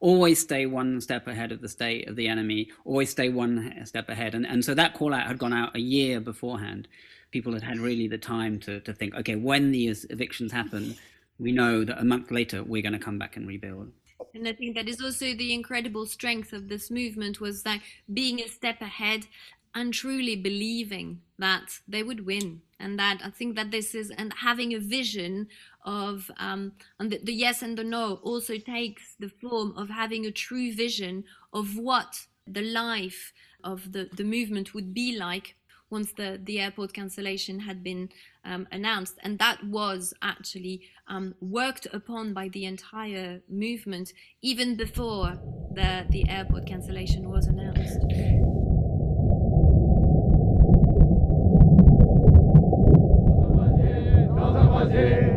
[0.00, 4.08] always stay one step ahead of the state of the enemy, always stay one step
[4.08, 4.34] ahead.
[4.34, 6.88] And, and so that call out had gone out a year beforehand.
[7.30, 10.96] People had had really the time to, to think, okay, when these evictions happen,
[11.38, 13.92] we know that a month later we're going to come back and rebuild.
[14.34, 17.80] And I think that is also the incredible strength of this movement was that
[18.12, 19.26] being a step ahead
[19.74, 24.32] and truly believing that they would win and that i think that this is and
[24.34, 25.46] having a vision
[25.84, 30.26] of um, and the, the yes and the no also takes the form of having
[30.26, 35.54] a true vision of what the life of the, the movement would be like
[35.90, 38.08] once the, the airport cancellation had been
[38.44, 39.18] um, announced.
[39.22, 45.38] And that was actually um, worked upon by the entire movement even before
[45.74, 47.98] the, the airport cancellation was announced.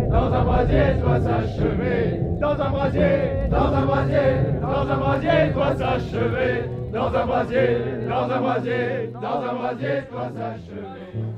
[0.09, 5.75] dans un brasier doit s'achever, dans un brasier, dans un brasier, dans un brasier doit
[5.75, 11.33] s'achever, dans un brasier, dans un brasier, dans un brasier doit s'achever.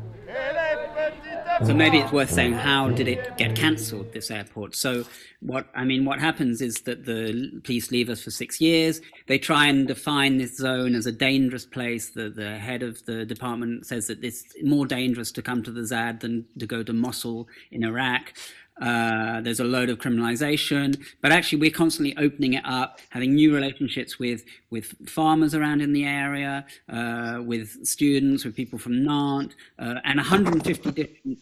[1.64, 4.76] So maybe it's worth saying how did it get cancelled this airport?
[4.76, 5.06] So
[5.40, 9.00] what I mean, what happens is that the police leave us for six years.
[9.28, 12.10] They try and define this zone as a dangerous place.
[12.10, 15.86] The the head of the department says that it's more dangerous to come to the
[15.86, 18.34] ZAD than to go to Mosul in Iraq.
[18.82, 23.54] Uh, there's a load of criminalization, but actually we're constantly opening it up, having new
[23.54, 29.56] relationships with with farmers around in the area, uh, with students, with people from Nantes,
[29.80, 31.40] uh, and 150 different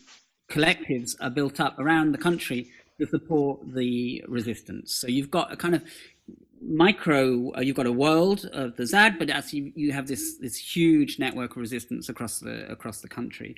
[0.49, 2.69] collectives are built up around the country
[2.99, 4.93] to support the resistance.
[4.93, 5.83] So you've got a kind of
[6.65, 10.55] micro uh, you've got a world of the zad but actually you have this this
[10.55, 13.53] huge network of resistance across the across the country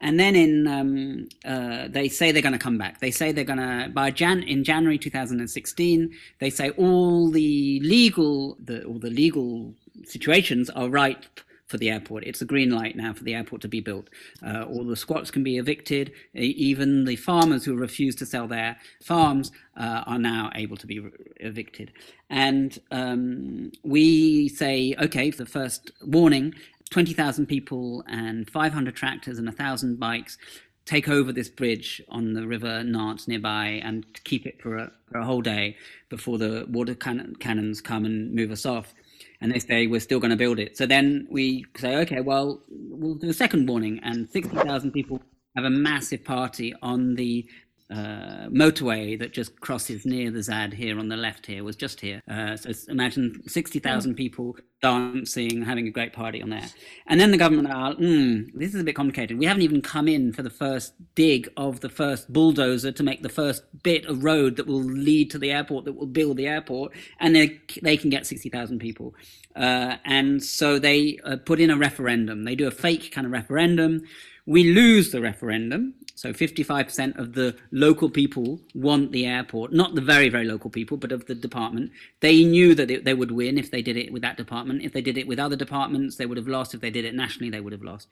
[0.00, 3.00] and then in um, uh, they say they're going to come back.
[3.00, 6.14] They say they're going to by Jan in January 2016.
[6.38, 9.74] They say all the legal the all the legal
[10.04, 11.26] situations are right
[11.70, 12.24] for the airport.
[12.24, 14.08] It's a green light now for the airport to be built.
[14.44, 16.12] Uh, all the squats can be evicted.
[16.34, 20.98] Even the farmers who refuse to sell their farms uh, are now able to be
[20.98, 21.92] re- evicted.
[22.28, 26.54] And um, we say, okay, the first warning
[26.90, 30.38] 20,000 people and 500 tractors and 1,000 bikes
[30.84, 35.18] take over this bridge on the river Nantes nearby and keep it for a, for
[35.18, 35.76] a whole day
[36.08, 38.92] before the water can- cannons come and move us off.
[39.40, 40.76] And they say we're still going to build it.
[40.76, 45.22] So then we say, okay, well, we'll do a second warning, and 60,000 people
[45.56, 47.46] have a massive party on the
[47.90, 52.00] uh, motorway that just crosses near the ZAD here on the left here was just
[52.00, 52.22] here.
[52.30, 56.68] Uh, so imagine 60,000 people dancing, having a great party on there.
[57.06, 59.38] And then the government are, mm, this is a bit complicated.
[59.38, 63.22] We haven't even come in for the first dig of the first bulldozer to make
[63.22, 66.46] the first bit of road that will lead to the airport, that will build the
[66.46, 69.14] airport, and they, they can get 60,000 people.
[69.56, 72.44] Uh, and so they uh, put in a referendum.
[72.44, 74.02] They do a fake kind of referendum.
[74.46, 75.94] We lose the referendum.
[76.20, 80.98] So 55% of the local people want the airport, not the very, very local people,
[80.98, 81.92] but of the department.
[82.20, 84.82] They knew that they would win if they did it with that department.
[84.82, 86.74] If they did it with other departments, they would have lost.
[86.74, 88.06] If they did it nationally, they would have lost.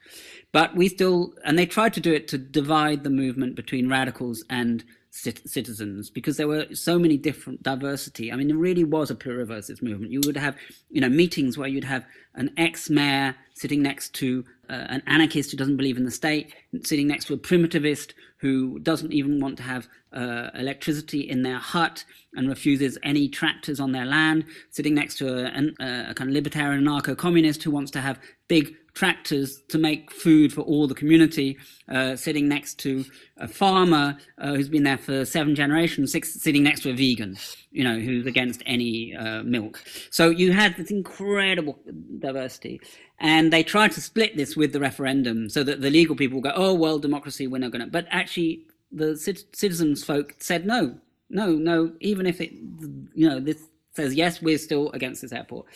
[0.51, 4.43] But we still, and they tried to do it to divide the movement between radicals
[4.49, 8.31] and citizens because there were so many different diversity.
[8.31, 10.11] I mean, it really was a pluriversus movement.
[10.11, 10.55] You would have,
[10.89, 15.57] you know, meetings where you'd have an ex-mayor sitting next to uh, an anarchist who
[15.57, 16.53] doesn't believe in the state,
[16.83, 21.57] sitting next to a primitivist who doesn't even want to have uh, electricity in their
[21.57, 22.05] hut
[22.35, 26.33] and refuses any tractors on their land, sitting next to a, a, a kind of
[26.33, 31.57] libertarian anarcho-communist who wants to have big tractors to make food for all the community,
[31.87, 33.05] uh, sitting next to
[33.37, 37.37] a farmer uh, who's been there for seven generations, six, sitting next to a vegan,
[37.71, 39.81] you know, who's against any uh, milk.
[40.09, 41.79] So you had this incredible
[42.19, 42.81] diversity.
[43.21, 46.51] And they tried to split this with the referendum so that the legal people go,
[46.53, 47.89] oh, well, democracy, we're not going to.
[47.89, 50.97] But actually, the citizens folk said no,
[51.29, 55.67] no, no, even if it, you know, this says yes, we're still against this airport.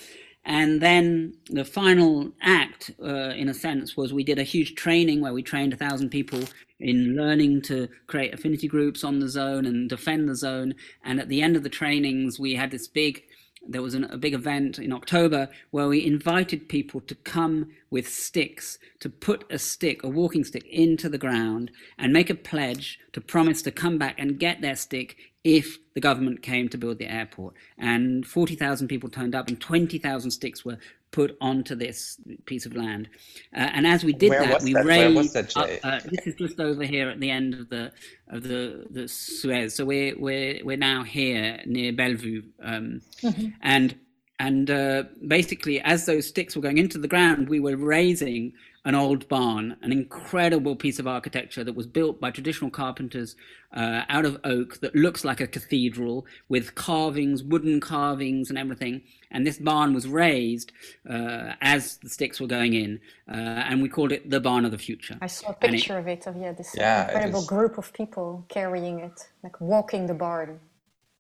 [0.46, 5.22] And then the final act, uh, in a sense, was we did a huge training
[5.22, 6.41] where we trained a thousand people
[6.80, 10.76] in learning to create affinity groups on the zone and defend the zone.
[11.06, 13.24] And at the end of the trainings, we had this big
[13.68, 18.07] there was an, a big event in October where we invited people to come with
[18.07, 22.99] sticks, to put a stick, a walking stick, into the ground and make a pledge
[23.14, 26.97] to promise to come back and get their stick if the government came to build
[26.97, 27.53] the airport.
[27.78, 30.78] And 40,000 people turned up and 20,000 sticks were
[31.14, 33.07] put onto this piece of land.
[33.55, 34.84] Uh, and as we did Where that, we that?
[34.84, 35.34] raised.
[35.34, 37.93] That, up, uh, this is just over here at the end of the
[38.28, 39.74] of the the Suez.
[39.74, 43.49] So we're we're we're now here near Bellevue, um, mm-hmm.
[43.61, 43.95] and
[44.39, 48.51] and uh, basically, as those sticks were going into the ground, we were raising
[48.86, 53.36] an old barn, an incredible piece of architecture that was built by traditional carpenters
[53.74, 59.02] uh, out of oak that looks like a cathedral with carvings, wooden carvings, and everything.
[59.32, 60.74] And this barn was raised
[61.10, 63.36] uh, as the sticks were going in, uh,
[63.70, 65.18] and we called it the barn of the future.
[65.22, 68.46] I saw a picture it, of it of yeah this yeah, incredible group of people
[68.50, 70.60] carrying it, like walking the barn.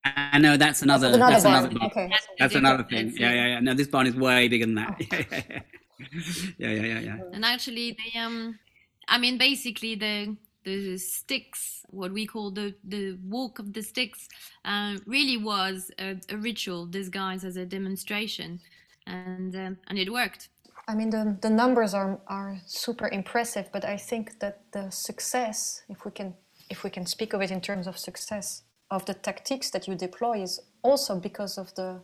[0.05, 1.15] I know that's another.
[1.17, 1.55] That's another that's barn.
[1.55, 1.91] Another barn.
[1.91, 2.11] Okay.
[2.37, 3.13] That's another thing.
[3.17, 3.59] Yeah, yeah, yeah.
[3.61, 5.01] No, this barn is way bigger than that.
[5.31, 5.59] Oh.
[6.57, 7.17] yeah, yeah, yeah, yeah.
[7.33, 8.59] And actually, the um,
[9.07, 14.27] I mean, basically the the sticks, what we call the the walk of the sticks,
[14.65, 18.59] uh, really was a, a, ritual disguised as a demonstration,
[19.07, 20.49] and um, and it worked.
[20.87, 25.83] I mean, the the numbers are are super impressive, but I think that the success,
[25.89, 26.33] if we can
[26.69, 29.95] if we can speak of it in terms of success, of the tactics that you
[29.95, 32.01] deploy is also because of the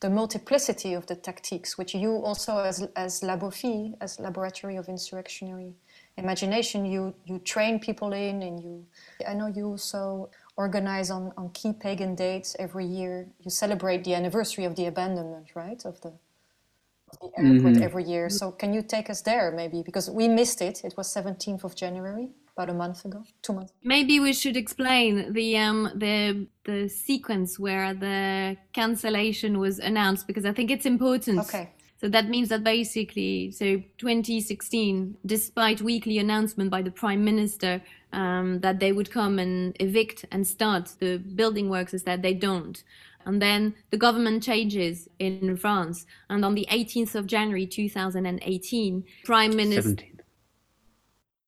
[0.00, 5.74] the multiplicity of the tactics, which you also, as, as Labofii, as Laboratory of Insurrectionary
[6.16, 8.86] Imagination, you, you train people in and you,
[9.28, 13.26] I know you also organize on, on key pagan dates every year.
[13.40, 17.82] You celebrate the anniversary of the abandonment, right, of the, of the airport mm-hmm.
[17.82, 18.30] every year.
[18.30, 19.82] So can you take us there maybe?
[19.82, 20.82] Because we missed it.
[20.82, 23.72] It was 17th of January about a month ago, two months.
[23.82, 30.44] Maybe we should explain the um the the sequence where the cancellation was announced because
[30.44, 31.40] I think it's important.
[31.40, 31.70] Okay.
[32.00, 37.82] So that means that basically, so 2016, despite weekly announcement by the prime minister
[38.14, 42.32] um, that they would come and evict and start the building works, is that they
[42.32, 42.82] don't.
[43.26, 49.54] And then the government changes in France, and on the 18th of January 2018, prime
[49.54, 49.82] minister.
[49.82, 50.19] 17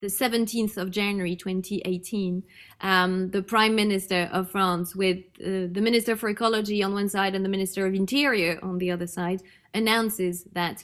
[0.03, 2.43] the 17th of January 2018,
[2.81, 7.37] um, the Prime Minister of France, with uh, the Minister for Ecology on one side
[7.37, 9.43] and the Minister of Interior on the other side,
[9.73, 10.83] announces that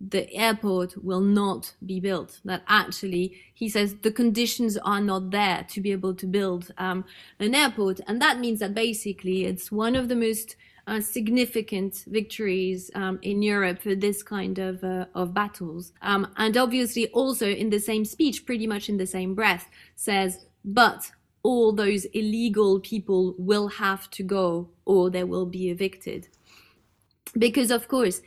[0.00, 2.40] the airport will not be built.
[2.44, 7.04] That actually, he says, the conditions are not there to be able to build um,
[7.38, 8.00] an airport.
[8.08, 10.56] And that means that basically it's one of the most
[10.86, 15.92] uh, significant victories um, in Europe for this kind of, uh, of battles.
[16.02, 20.46] Um, and obviously, also in the same speech, pretty much in the same breath, says,
[20.64, 21.10] but
[21.42, 26.28] all those illegal people will have to go or they will be evicted.
[27.38, 28.20] Because, of course,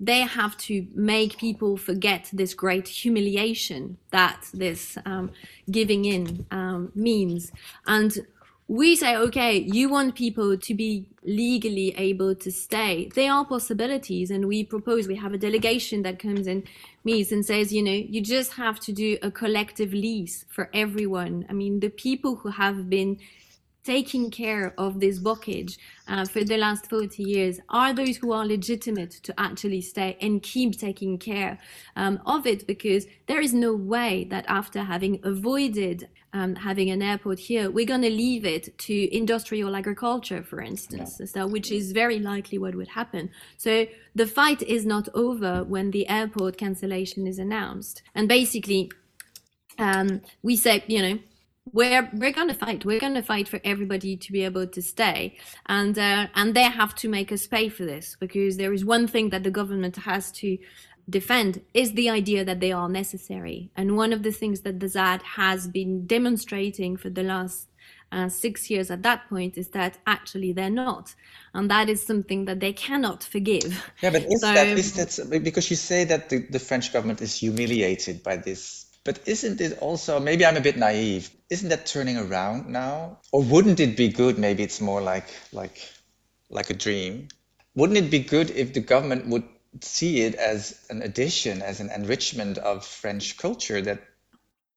[0.00, 5.30] they have to make people forget this great humiliation that this um,
[5.70, 7.52] giving in um, means.
[7.86, 8.26] And
[8.66, 13.10] we say, okay, you want people to be legally able to stay.
[13.14, 16.62] There are possibilities, and we propose, we have a delegation that comes and
[17.04, 21.44] meets and says, you know, you just have to do a collective lease for everyone.
[21.50, 23.18] I mean, the people who have been
[23.84, 25.76] taking care of this blockage
[26.08, 30.42] uh, for the last 40 years are those who are legitimate to actually stay and
[30.42, 31.58] keep taking care
[31.94, 37.00] um, of it because there is no way that after having avoided um, having an
[37.00, 41.26] airport here, we're going to leave it to industrial agriculture, for instance, yeah.
[41.26, 43.30] so, which is very likely what would happen.
[43.56, 48.02] So the fight is not over when the airport cancellation is announced.
[48.16, 48.90] And basically,
[49.78, 51.18] um, we say, you know,
[51.72, 52.84] we're we're going to fight.
[52.84, 56.64] We're going to fight for everybody to be able to stay, and uh, and they
[56.64, 59.96] have to make us pay for this because there is one thing that the government
[59.96, 60.58] has to
[61.08, 63.70] defend is the idea that they are necessary.
[63.76, 67.68] And one of the things that the ZAD has been demonstrating for the last
[68.12, 71.14] uh, six years at that point is that actually they're not,
[71.52, 73.90] and that is something that they cannot forgive.
[74.02, 77.20] Yeah, but is so, that is that because you say that the, the French government
[77.22, 81.84] is humiliated by this but isn't it also, maybe I'm a bit naive, isn't that
[81.84, 83.18] turning around now?
[83.32, 85.78] Or wouldn't it be good, maybe it's more like, like,
[86.48, 87.28] like a dream?
[87.74, 89.44] Wouldn't it be good if the government would
[89.80, 94.02] see it as an addition, as an enrichment of French culture that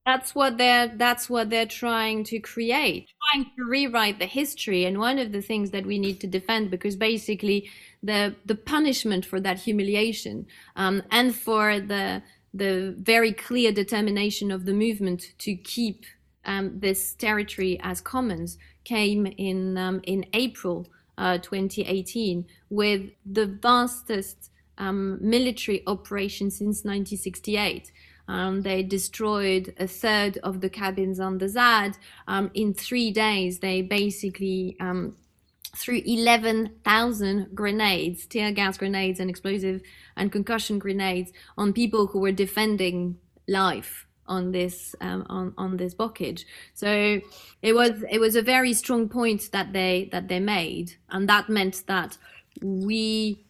[0.06, 4.86] that's what they're that's what they're trying to create trying to rewrite the history.
[4.86, 7.70] And one of the things that we need to defend because basically
[8.02, 12.24] the the punishment for that humiliation um, and for the
[12.54, 16.06] the very clear determination of the movement to keep
[16.46, 20.88] um, this territory as commons came in um, in April
[21.18, 27.92] uh, 2018 with the vastest um, military operation since 1968.
[28.28, 31.98] Um, they destroyed a third of the cabins on the ZAD.
[32.28, 35.16] Um, in three days, they basically um,
[35.76, 39.82] threw 11,000 grenades, tear gas grenades, and explosive
[40.16, 43.18] and concussion grenades on people who were defending
[43.48, 46.44] life on this um, on on this bocage.
[46.74, 47.22] So
[47.62, 51.48] it was it was a very strong point that they that they made, and that
[51.50, 52.18] meant that
[52.62, 53.46] we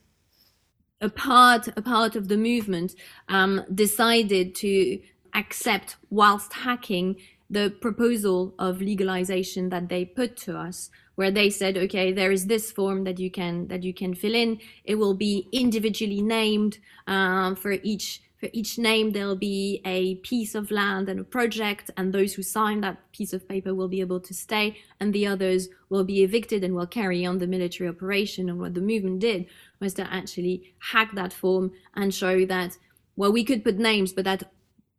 [1.01, 2.95] a part a part of the movement
[3.29, 4.99] um, decided to
[5.33, 7.15] accept whilst hacking
[7.49, 12.47] the proposal of legalization that they put to us where they said okay there is
[12.47, 14.59] this form that you can that you can fill in.
[14.83, 20.55] It will be individually named um, for each for each name there'll be a piece
[20.55, 23.99] of land and a project and those who sign that piece of paper will be
[23.99, 27.89] able to stay and the others will be evicted and will carry on the military
[27.89, 29.45] operation and what the movement did
[29.79, 32.77] was to actually hack that form and show that
[33.15, 34.43] well we could put names but that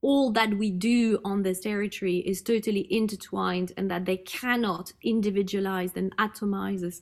[0.00, 5.90] all that we do on this territory is totally intertwined and that they cannot individualize
[5.96, 7.00] and atomize us.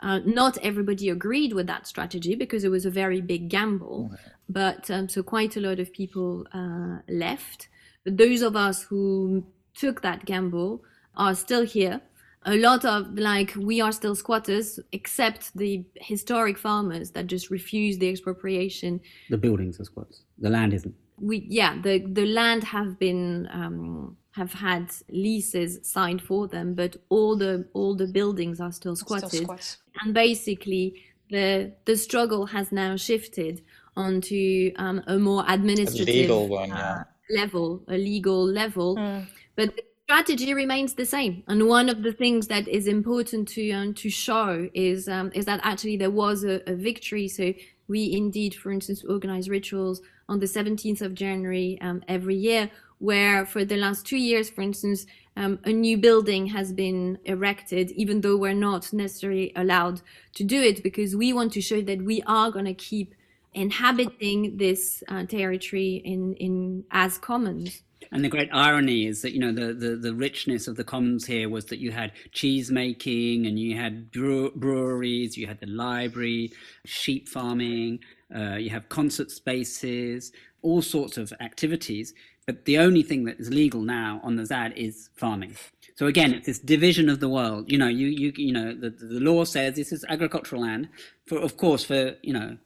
[0.00, 4.10] Uh, not everybody agreed with that strategy because it was a very big gamble,
[4.48, 7.68] but um, so quite a lot of people uh, left.
[8.04, 10.82] But those of us who took that gamble
[11.16, 12.00] are still here.
[12.48, 17.98] A lot of like we are still squatters, except the historic farmers that just refused
[17.98, 19.00] the expropriation.
[19.30, 20.22] The buildings are squats.
[20.38, 26.20] The land isn't we yeah the the land have been um, have had leases signed
[26.20, 29.58] for them, but all the all the buildings are still squatted, still
[30.02, 33.62] and basically the the struggle has now shifted
[33.96, 37.00] onto um, a more administrative a one, yeah.
[37.00, 39.26] uh, level, a legal level, mm.
[39.56, 39.74] but.
[39.74, 39.82] The
[40.14, 44.08] strategy remains the same, and one of the things that is important to um, to
[44.08, 47.26] show is um, is that actually there was a, a victory.
[47.26, 47.52] So
[47.88, 53.44] we indeed, for instance, organize rituals on the 17th of January um, every year, where
[53.44, 58.22] for the last two years, for instance, um, a new building has been erected, even
[58.22, 60.00] though we're not necessarily allowed
[60.34, 63.14] to do it, because we want to show that we are going to keep
[63.52, 67.82] inhabiting this uh, territory in, in as commons.
[68.12, 71.26] And the great irony is that you know the, the, the richness of the commons
[71.26, 76.52] here was that you had cheese making and you had breweries, you had the library,
[76.84, 78.00] sheep farming,
[78.34, 80.32] uh, you have concert spaces,
[80.62, 82.14] all sorts of activities.
[82.46, 85.56] But the only thing that is legal now on the ZAD is farming.
[85.96, 87.70] So again, it's this division of the world.
[87.70, 90.88] You know, you you you know the the law says this is agricultural land.
[91.26, 92.58] For of course, for you know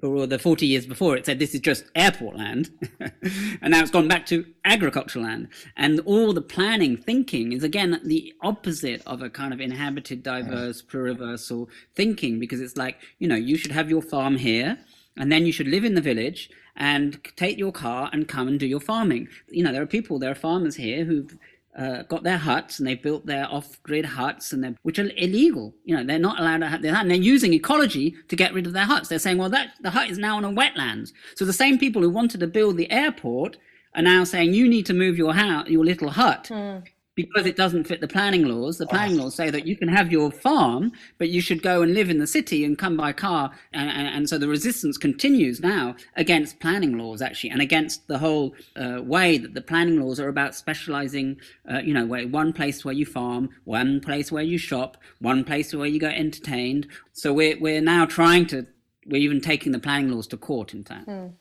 [0.00, 2.70] for the 40 years before, it said this is just airport land.
[3.00, 5.48] and now it's gone back to agricultural land.
[5.76, 10.82] And all the planning thinking is, again, the opposite of a kind of inhabited, diverse,
[10.82, 14.78] pluriversal thinking, because it's like, you know, you should have your farm here.
[15.16, 18.60] And then you should live in the village and take your car and come and
[18.60, 19.28] do your farming.
[19.48, 21.36] You know, there are people, there are farmers here who've
[21.76, 25.74] uh, got their huts and they built their off-grid huts and which are illegal.
[25.84, 28.54] You know, they're not allowed to have their hut, and they're using ecology to get
[28.54, 29.08] rid of their huts.
[29.08, 31.12] They're saying, well, that the hut is now on a wetlands.
[31.34, 33.56] So the same people who wanted to build the airport
[33.94, 36.82] are now saying you need to move your house, your little hut, mm
[37.16, 38.76] because it doesn't fit the planning laws.
[38.76, 41.94] The planning laws say that you can have your farm, but you should go and
[41.94, 43.50] live in the city and come by car.
[43.72, 48.18] And, and, and so the resistance continues now against planning laws, actually, and against the
[48.18, 51.40] whole uh, way that the planning laws are about specializing,
[51.72, 55.42] uh, you know, where, one place where you farm, one place where you shop, one
[55.42, 56.86] place where you get entertained.
[57.14, 58.66] So we're, we're now trying to,
[59.06, 61.08] we're even taking the planning laws to court, in fact.
[61.08, 61.32] Mm.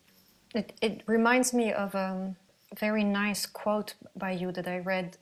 [0.53, 2.37] It, it reminds me of um,
[2.71, 5.17] a very nice quote by you that I read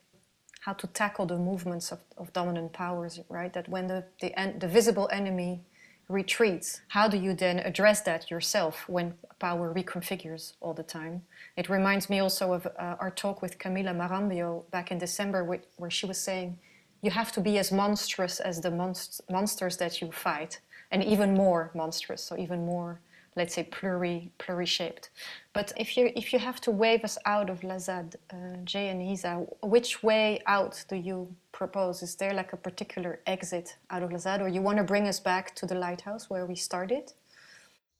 [0.66, 3.51] how to tackle the movements of, of dominant powers, right?
[3.51, 5.61] That when the, the, the visible enemy
[6.07, 11.22] retreats, how do you then address that yourself when power reconfigures all the time?
[11.57, 15.43] It reminds me also of uh, our talk with Camila Marambio back in December,
[15.76, 16.57] where she was saying,
[17.01, 20.61] you have to be as monstrous as the monst- monsters that you fight,
[20.91, 23.01] and even more monstrous, so even more
[23.36, 25.10] let's say pluri pluri-shaped.
[25.54, 28.90] But if you if you have to wave us out of La ZAD, uh, Jay
[28.90, 32.04] and Isa, which way out do you propose?
[32.04, 35.08] Is there like a particular exit out of La ZAD, or you want to bring
[35.08, 37.14] us back to the lighthouse where we started?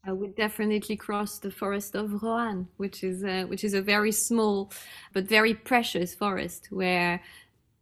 [0.06, 4.12] I would definitely cross the forest of Rohanne, which is a, which is a very
[4.12, 4.70] small
[5.14, 7.22] but very precious forest where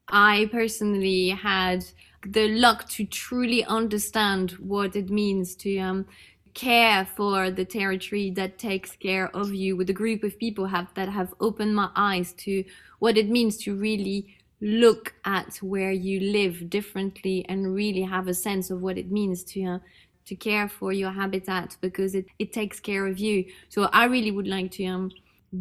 [0.07, 1.83] I personally had
[2.23, 6.05] the luck to truly understand what it means to um,
[6.53, 10.93] care for the territory that takes care of you with a group of people have
[10.95, 12.63] that have opened my eyes to
[12.99, 18.33] what it means to really look at where you live differently and really have a
[18.33, 19.79] sense of what it means to uh,
[20.25, 23.43] to care for your habitat because it, it takes care of you.
[23.69, 25.11] So i really would like to um,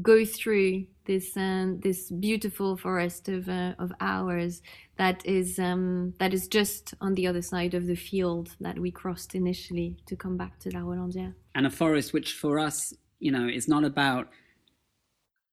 [0.03, 4.62] go through this uh, this beautiful forest of uh, of ours
[5.01, 8.90] that is um, that is just on the other side of the field that we
[8.90, 11.32] crossed initially to come back to La Rolandière.
[11.55, 14.28] And a forest which for us, you know, is not about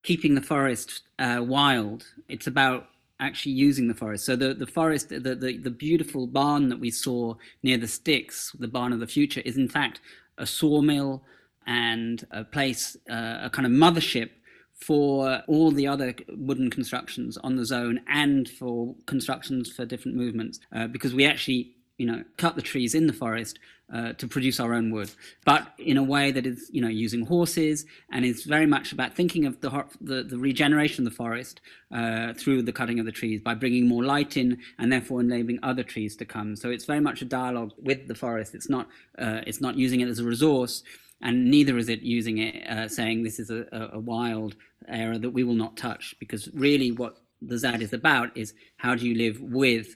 [0.03, 2.05] keeping the forest uh, wild.
[2.27, 2.89] It's about
[3.21, 4.25] actually using the forest.
[4.25, 8.53] So the, the forest, the, the, the beautiful barn that we saw near the sticks,
[8.59, 10.01] the barn of the future, is in fact
[10.37, 11.23] a sawmill
[11.65, 14.29] and a place, uh, a kind of mothership
[14.77, 20.59] for all the other wooden constructions on the zone and for constructions for different movements
[20.73, 23.59] uh, because we actually you know cut the trees in the forest
[23.93, 25.09] uh, to produce our own wood.
[25.45, 29.15] But in a way that is you know using horses and is very much about
[29.15, 31.59] thinking of the the, the regeneration of the forest
[31.91, 35.59] uh, through the cutting of the trees by bringing more light in and therefore enabling
[35.63, 36.55] other trees to come.
[36.55, 38.53] So it's very much a dialogue with the forest.
[38.53, 40.83] It's not uh, it's not using it as a resource
[41.21, 44.55] and neither is it using it uh, saying this is a, a, wild
[44.87, 48.95] area that we will not touch because really what the ZAD is about is how
[48.95, 49.95] do you live with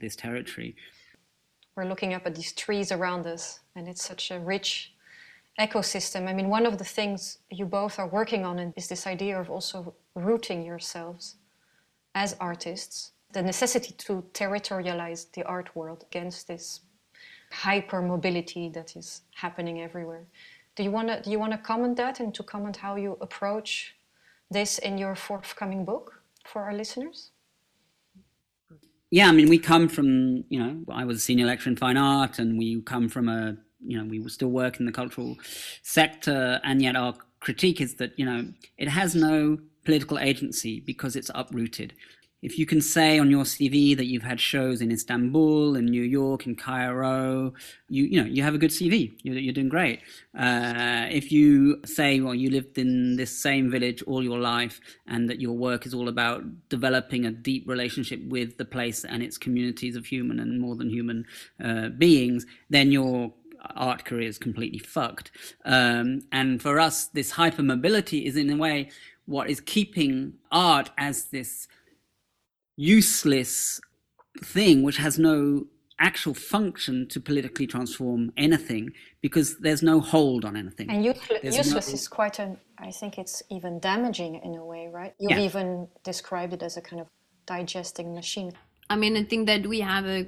[0.00, 0.74] this territory.
[1.76, 4.92] We're looking up at these trees around us and it's such a rich
[5.58, 6.26] ecosystem.
[6.26, 9.50] I mean, one of the things you both are working on is this idea of
[9.50, 11.36] also rooting yourselves
[12.14, 16.80] as artists, the necessity to territorialize the art world against this
[17.52, 20.26] hyper mobility that is happening everywhere.
[20.76, 23.18] Do you want to do you want to comment that and to comment how you
[23.20, 23.94] approach
[24.50, 27.30] this in your forthcoming book for our listeners?
[29.10, 31.96] Yeah, I mean, we come from you know, I was a senior lecturer in fine
[31.96, 35.36] art, and we come from a you know, we still work in the cultural
[35.82, 38.46] sector, and yet our critique is that you know
[38.78, 41.94] it has no political agency because it's uprooted
[42.42, 46.02] if you can say on your CV that you've had shows in Istanbul, in New
[46.02, 47.52] York, in Cairo,
[47.88, 49.12] you you know you have a good CV.
[49.22, 50.00] You're, you're doing great.
[50.38, 55.28] Uh, if you say, well, you lived in this same village all your life, and
[55.28, 59.36] that your work is all about developing a deep relationship with the place and its
[59.36, 61.26] communities of human and more than human
[61.62, 63.32] uh, beings, then your
[63.76, 65.30] art career is completely fucked.
[65.64, 68.90] Um, and for us, this hypermobility is in a way
[69.26, 71.68] what is keeping art as this
[72.80, 73.78] useless
[74.42, 75.66] thing which has no
[75.98, 80.88] actual function to politically transform anything because there's no hold on anything.
[80.88, 81.94] And useless no...
[81.94, 85.12] is quite an, I think it's even damaging in a way, right?
[85.18, 85.40] You've yeah.
[85.40, 87.08] even described it as a kind of
[87.44, 88.52] digesting machine.
[88.88, 90.26] I mean, I think that we have a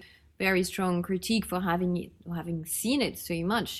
[0.48, 3.70] very strong critique for having it, having seen it so much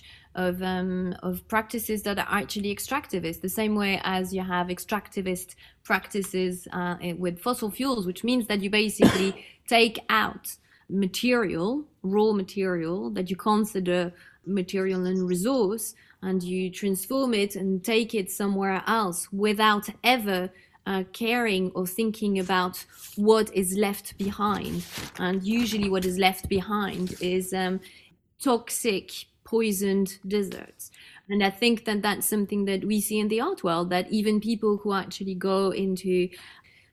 [0.47, 5.49] of um, of practices that are actually extractivist, the same way as you have extractivist
[5.91, 6.95] practices uh,
[7.25, 9.31] with fossil fuels, which means that you basically
[9.77, 10.45] take out
[10.89, 11.69] material,
[12.15, 14.01] raw material that you consider
[14.47, 19.87] material and resource and you transform it and take it somewhere else without
[20.17, 20.39] ever
[20.87, 22.85] uh, caring or thinking about
[23.17, 24.85] what is left behind.
[25.19, 27.81] And usually, what is left behind is um,
[28.43, 29.11] toxic,
[29.45, 30.91] poisoned deserts.
[31.29, 34.41] And I think that that's something that we see in the art world that even
[34.41, 36.29] people who actually go into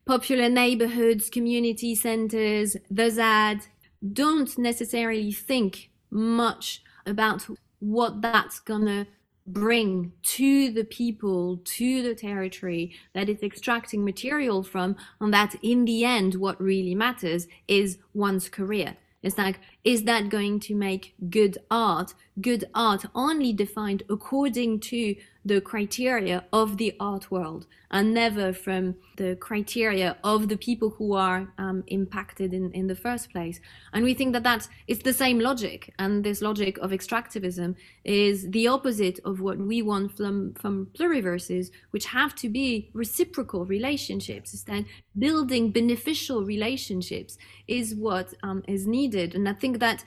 [0.05, 3.67] popular neighborhoods, community centers, the ZAD,
[4.13, 7.47] don't necessarily think much about
[7.79, 9.07] what that's gonna
[9.53, 15.85] bring to the people, to the territory that it's extracting material from, and that in
[15.85, 18.95] the end, what really matters is one's career.
[19.21, 22.13] It's like, is that going to make good art?
[22.39, 25.15] Good art only defined according to
[25.45, 31.13] the criteria of the art world and never from the criteria of the people who
[31.13, 33.59] are um, impacted in, in the first place.
[33.93, 35.93] And we think that that's it's the same logic.
[35.97, 41.71] And this logic of extractivism is the opposite of what we want from, from pluriverses,
[41.91, 44.53] which have to be reciprocal relationships.
[44.53, 44.85] Instead,
[45.17, 47.37] building beneficial relationships
[47.67, 49.35] is what um, is needed.
[49.35, 50.03] And I think that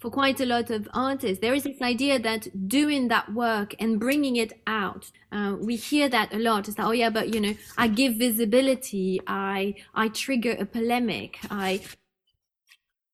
[0.00, 4.00] for quite a lot of artists, there is this idea that doing that work and
[4.00, 6.68] bringing it out, uh, we hear that a lot.
[6.68, 11.38] It's like, oh yeah, but you know, I give visibility, I I trigger a polemic,
[11.50, 11.82] I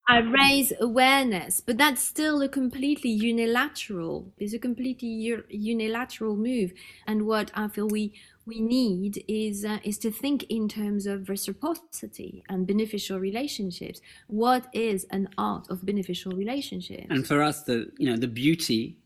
[0.09, 4.33] I raise awareness, but that's still a completely unilateral.
[4.39, 5.09] It's a completely
[5.51, 6.73] unilateral move,
[7.09, 8.15] and what I feel we
[8.47, 14.01] we need is uh, is to think in terms of reciprocity and beneficial relationships.
[14.29, 17.07] What is an art of beneficial relationships?
[17.11, 18.99] And for us, the you know the beauty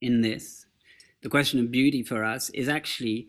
[0.00, 0.66] in this,
[1.22, 3.28] the question of beauty for us is actually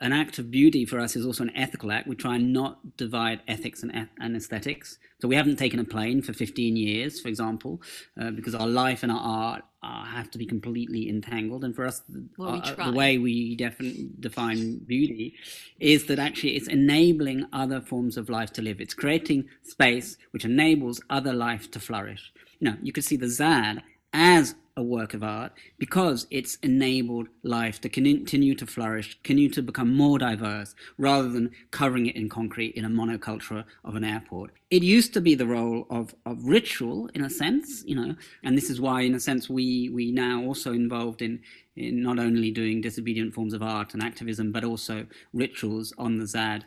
[0.00, 2.06] an act of beauty for us is also an ethical act.
[2.06, 4.98] We try and not divide ethics and, and aesthetics.
[5.20, 7.82] So we haven't taken a plane for 15 years, for example,
[8.20, 11.64] uh, because our life and our art uh, have to be completely entangled.
[11.64, 12.02] And for us,
[12.36, 15.34] well, uh, the way we defi- define beauty
[15.80, 18.80] is that actually it's enabling other forms of life to live.
[18.80, 22.32] It's creating space which enables other life to flourish.
[22.60, 23.82] You know, you could see the ZAD
[24.12, 29.60] as a work of art because it's enabled life to continue to flourish, continue to
[29.60, 34.52] become more diverse, rather than covering it in concrete in a monoculture of an airport.
[34.70, 38.14] It used to be the role of, of ritual, in a sense, you know,
[38.44, 41.40] and this is why, in a sense, we we now also involved in
[41.74, 46.26] in not only doing disobedient forms of art and activism, but also rituals on the
[46.26, 46.64] ZAD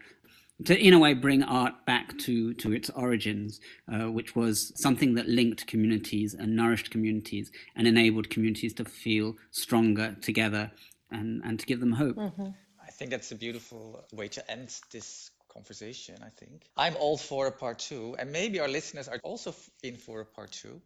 [0.66, 3.60] to in a way bring art back to to its origins,
[3.92, 9.36] uh, which was something that linked communities and nourished communities and enabled communities to feel
[9.52, 10.72] stronger together
[11.10, 12.16] and and to give them hope.
[12.16, 12.50] Mm-hmm.
[12.84, 16.16] I think that's a beautiful way to end this conversation.
[16.22, 19.54] I think I'm all for a part two, and maybe our listeners are also
[19.84, 20.82] in for a part two,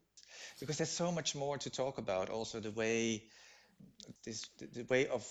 [0.59, 2.29] because there's so much more to talk about.
[2.29, 3.23] Also, the way
[4.23, 5.25] this the, the way of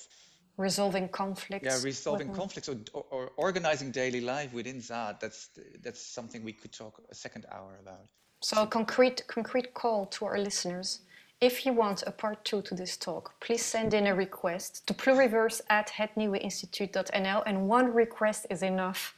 [0.56, 1.64] resolving conflicts.
[1.64, 5.20] Yeah, resolving conflicts or, or, or, organizing daily life within ZAD.
[5.20, 5.50] That's
[5.82, 8.06] that's something we could talk a second hour about.
[8.42, 11.00] So a concrete concrete call to our listeners.
[11.40, 14.94] If you want a part two to this talk, please send in a request to
[14.94, 19.14] pluriverse at hetnieuweinstituut.nl and one request is enough.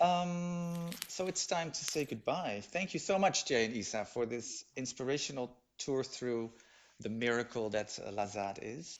[0.00, 2.62] Um, so it's time to say goodbye.
[2.72, 6.50] Thank you so much, Jay and Isa, for this inspirational tour through
[7.00, 8.98] the miracle that La ZAD is.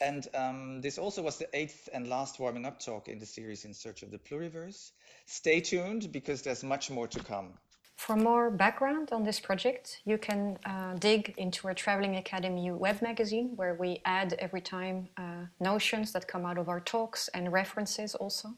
[0.00, 3.64] And um, this also was the eighth and last warming up talk in the series
[3.64, 4.90] In Search of the Pluriverse.
[5.26, 7.54] Stay tuned because there's much more to come.
[7.96, 13.00] For more background on this project, you can uh, dig into our Traveling Academy web
[13.00, 17.52] magazine, where we add every time uh, notions that come out of our talks and
[17.52, 18.48] references also.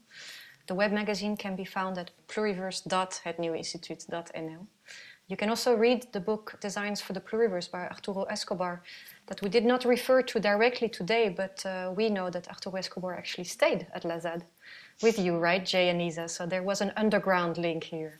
[0.65, 4.67] The web magazine can be found at pluriverse.hetnieuweinstituut.nl.
[5.29, 8.81] You can also read the book Designs for the Pluriverse by Arturo Escobar,
[9.27, 13.15] that we did not refer to directly today, but uh, we know that Arturo Escobar
[13.15, 14.43] actually stayed at La ZAD
[15.01, 16.27] with you, right, Jay and Isa?
[16.27, 18.19] So there was an underground link here.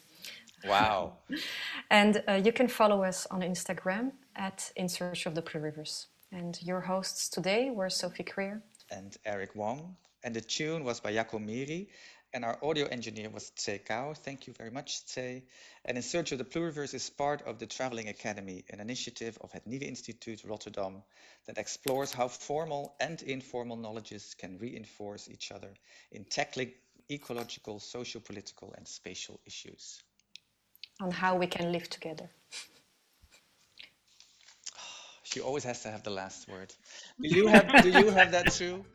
[0.65, 1.13] Wow.
[1.89, 6.07] and uh, you can follow us on Instagram at In Search of the Pluriverse.
[6.31, 9.95] And your hosts today were Sophie Krier and Eric Wong.
[10.23, 11.87] And the tune was by Jaco Miri.
[12.33, 14.13] And our audio engineer was Tse Kao.
[14.13, 15.43] Thank you very much, Tse.
[15.85, 19.51] And In Search of the Pluriverse is part of the Traveling Academy, an initiative of
[19.53, 21.03] Het Nieuwe Instituut Rotterdam
[21.45, 25.73] that explores how formal and informal knowledges can reinforce each other
[26.11, 26.73] in tackling
[27.09, 30.03] ecological, socio-political and spatial issues.
[30.99, 32.29] On how we can live together.
[35.23, 36.73] She always has to have the last word.
[37.21, 38.85] Do you have, do you have that too?